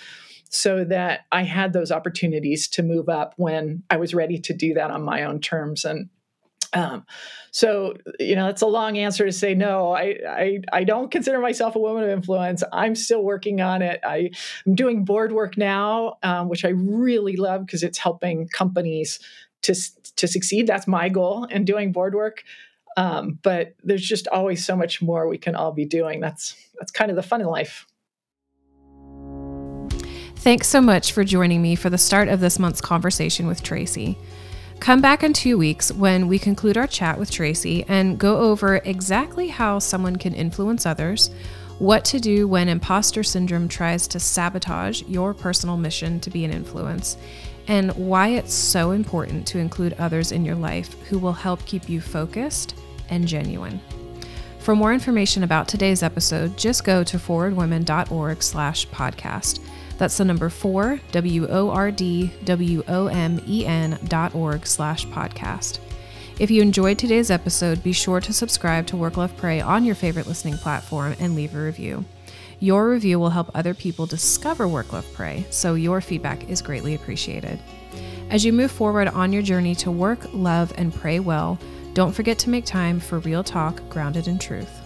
so 0.52 0.84
that 0.84 1.20
I 1.32 1.44
had 1.44 1.72
those 1.72 1.90
opportunities 1.90 2.68
to 2.68 2.82
move 2.82 3.08
up 3.08 3.32
when 3.38 3.82
I 3.88 3.96
was 3.96 4.14
ready 4.14 4.38
to 4.38 4.52
do 4.52 4.74
that 4.74 4.90
on 4.90 5.02
my 5.02 5.24
own 5.24 5.40
terms. 5.40 5.86
And 5.86 6.10
um, 6.74 7.06
so, 7.50 7.94
you 8.20 8.36
know, 8.36 8.48
it's 8.48 8.60
a 8.60 8.66
long 8.66 8.98
answer 8.98 9.24
to 9.24 9.32
say 9.32 9.54
no. 9.54 9.92
I, 9.92 10.18
I 10.28 10.60
I 10.72 10.84
don't 10.84 11.10
consider 11.10 11.38
myself 11.38 11.74
a 11.74 11.78
woman 11.78 12.04
of 12.04 12.10
influence. 12.10 12.62
I'm 12.70 12.94
still 12.94 13.22
working 13.22 13.62
on 13.62 13.80
it. 13.80 14.00
I, 14.04 14.30
am 14.66 14.74
doing 14.74 15.04
board 15.04 15.32
work 15.32 15.56
now, 15.56 16.18
um, 16.22 16.48
which 16.48 16.64
I 16.66 16.70
really 16.70 17.36
love 17.36 17.64
because 17.66 17.82
it's 17.82 17.98
helping 17.98 18.46
companies 18.48 19.20
to 19.62 19.74
to 20.16 20.28
succeed. 20.28 20.66
That's 20.66 20.86
my 20.86 21.08
goal 21.08 21.44
in 21.44 21.64
doing 21.64 21.92
board 21.92 22.14
work. 22.14 22.42
Um, 22.98 23.38
but 23.42 23.74
there's 23.82 24.06
just 24.06 24.28
always 24.28 24.64
so 24.64 24.76
much 24.76 25.00
more 25.00 25.28
we 25.28 25.38
can 25.38 25.54
all 25.54 25.72
be 25.72 25.86
doing. 25.86 26.20
That's 26.20 26.56
that's 26.78 26.92
kind 26.92 27.10
of 27.10 27.16
the 27.16 27.22
fun 27.22 27.40
in 27.40 27.46
life. 27.46 27.86
Thanks 30.42 30.66
so 30.66 30.80
much 30.80 31.12
for 31.12 31.22
joining 31.22 31.62
me 31.62 31.76
for 31.76 31.88
the 31.88 31.96
start 31.96 32.26
of 32.26 32.40
this 32.40 32.58
month's 32.58 32.80
conversation 32.80 33.46
with 33.46 33.62
Tracey. 33.62 34.18
Come 34.80 35.00
back 35.00 35.22
in 35.22 35.32
two 35.32 35.56
weeks 35.56 35.92
when 35.92 36.26
we 36.26 36.36
conclude 36.40 36.76
our 36.76 36.88
chat 36.88 37.16
with 37.16 37.30
Tracey 37.30 37.84
and 37.86 38.18
go 38.18 38.38
over 38.38 38.78
exactly 38.78 39.46
how 39.46 39.78
someone 39.78 40.16
can 40.16 40.34
influence 40.34 40.84
others, 40.84 41.30
what 41.78 42.04
to 42.06 42.18
do 42.18 42.48
when 42.48 42.68
imposter 42.68 43.22
syndrome 43.22 43.68
tries 43.68 44.08
to 44.08 44.18
sabotage 44.18 45.02
your 45.02 45.32
personal 45.32 45.76
mission 45.76 46.18
to 46.18 46.28
be 46.28 46.44
an 46.44 46.50
influence, 46.50 47.16
and 47.68 47.92
why 47.92 48.30
it's 48.30 48.52
so 48.52 48.90
important 48.90 49.46
to 49.46 49.60
include 49.60 49.94
others 50.00 50.32
in 50.32 50.44
your 50.44 50.56
life 50.56 51.00
who 51.02 51.20
will 51.20 51.32
help 51.32 51.64
keep 51.66 51.88
you 51.88 52.00
focused 52.00 52.74
and 53.10 53.28
genuine. 53.28 53.80
For 54.58 54.74
more 54.74 54.92
information 54.92 55.44
about 55.44 55.68
today's 55.68 56.02
episode, 56.02 56.56
just 56.58 56.82
go 56.82 57.04
to 57.04 57.16
4wordwomen.org 57.16 58.42
slash 58.42 58.88
podcast. 58.88 59.60
That's 60.02 60.18
the 60.18 60.24
number 60.24 60.48
four, 60.48 60.98
W 61.12 61.46
O 61.46 61.70
R 61.70 61.92
D 61.92 62.32
W 62.42 62.82
O 62.88 63.06
M 63.06 63.40
E 63.46 63.64
N 63.64 64.00
dot 64.08 64.34
org 64.34 64.66
slash 64.66 65.06
podcast. 65.06 65.78
If 66.40 66.50
you 66.50 66.60
enjoyed 66.60 66.98
today's 66.98 67.30
episode, 67.30 67.84
be 67.84 67.92
sure 67.92 68.20
to 68.20 68.32
subscribe 68.32 68.88
to 68.88 68.96
Work 68.96 69.16
Love 69.16 69.36
Pray 69.36 69.60
on 69.60 69.84
your 69.84 69.94
favorite 69.94 70.26
listening 70.26 70.56
platform 70.56 71.14
and 71.20 71.36
leave 71.36 71.54
a 71.54 71.62
review. 71.62 72.04
Your 72.58 72.90
review 72.90 73.20
will 73.20 73.30
help 73.30 73.52
other 73.54 73.74
people 73.74 74.06
discover 74.06 74.66
Work 74.66 74.92
Love 74.92 75.06
Pray, 75.14 75.46
so 75.50 75.74
your 75.74 76.00
feedback 76.00 76.50
is 76.50 76.62
greatly 76.62 76.96
appreciated. 76.96 77.60
As 78.28 78.44
you 78.44 78.52
move 78.52 78.72
forward 78.72 79.06
on 79.06 79.32
your 79.32 79.42
journey 79.42 79.76
to 79.76 79.92
work, 79.92 80.26
love, 80.32 80.72
and 80.76 80.92
pray 80.92 81.20
well, 81.20 81.60
don't 81.94 82.10
forget 82.10 82.40
to 82.40 82.50
make 82.50 82.64
time 82.64 82.98
for 82.98 83.20
real 83.20 83.44
talk 83.44 83.80
grounded 83.88 84.26
in 84.26 84.40
truth. 84.40 84.81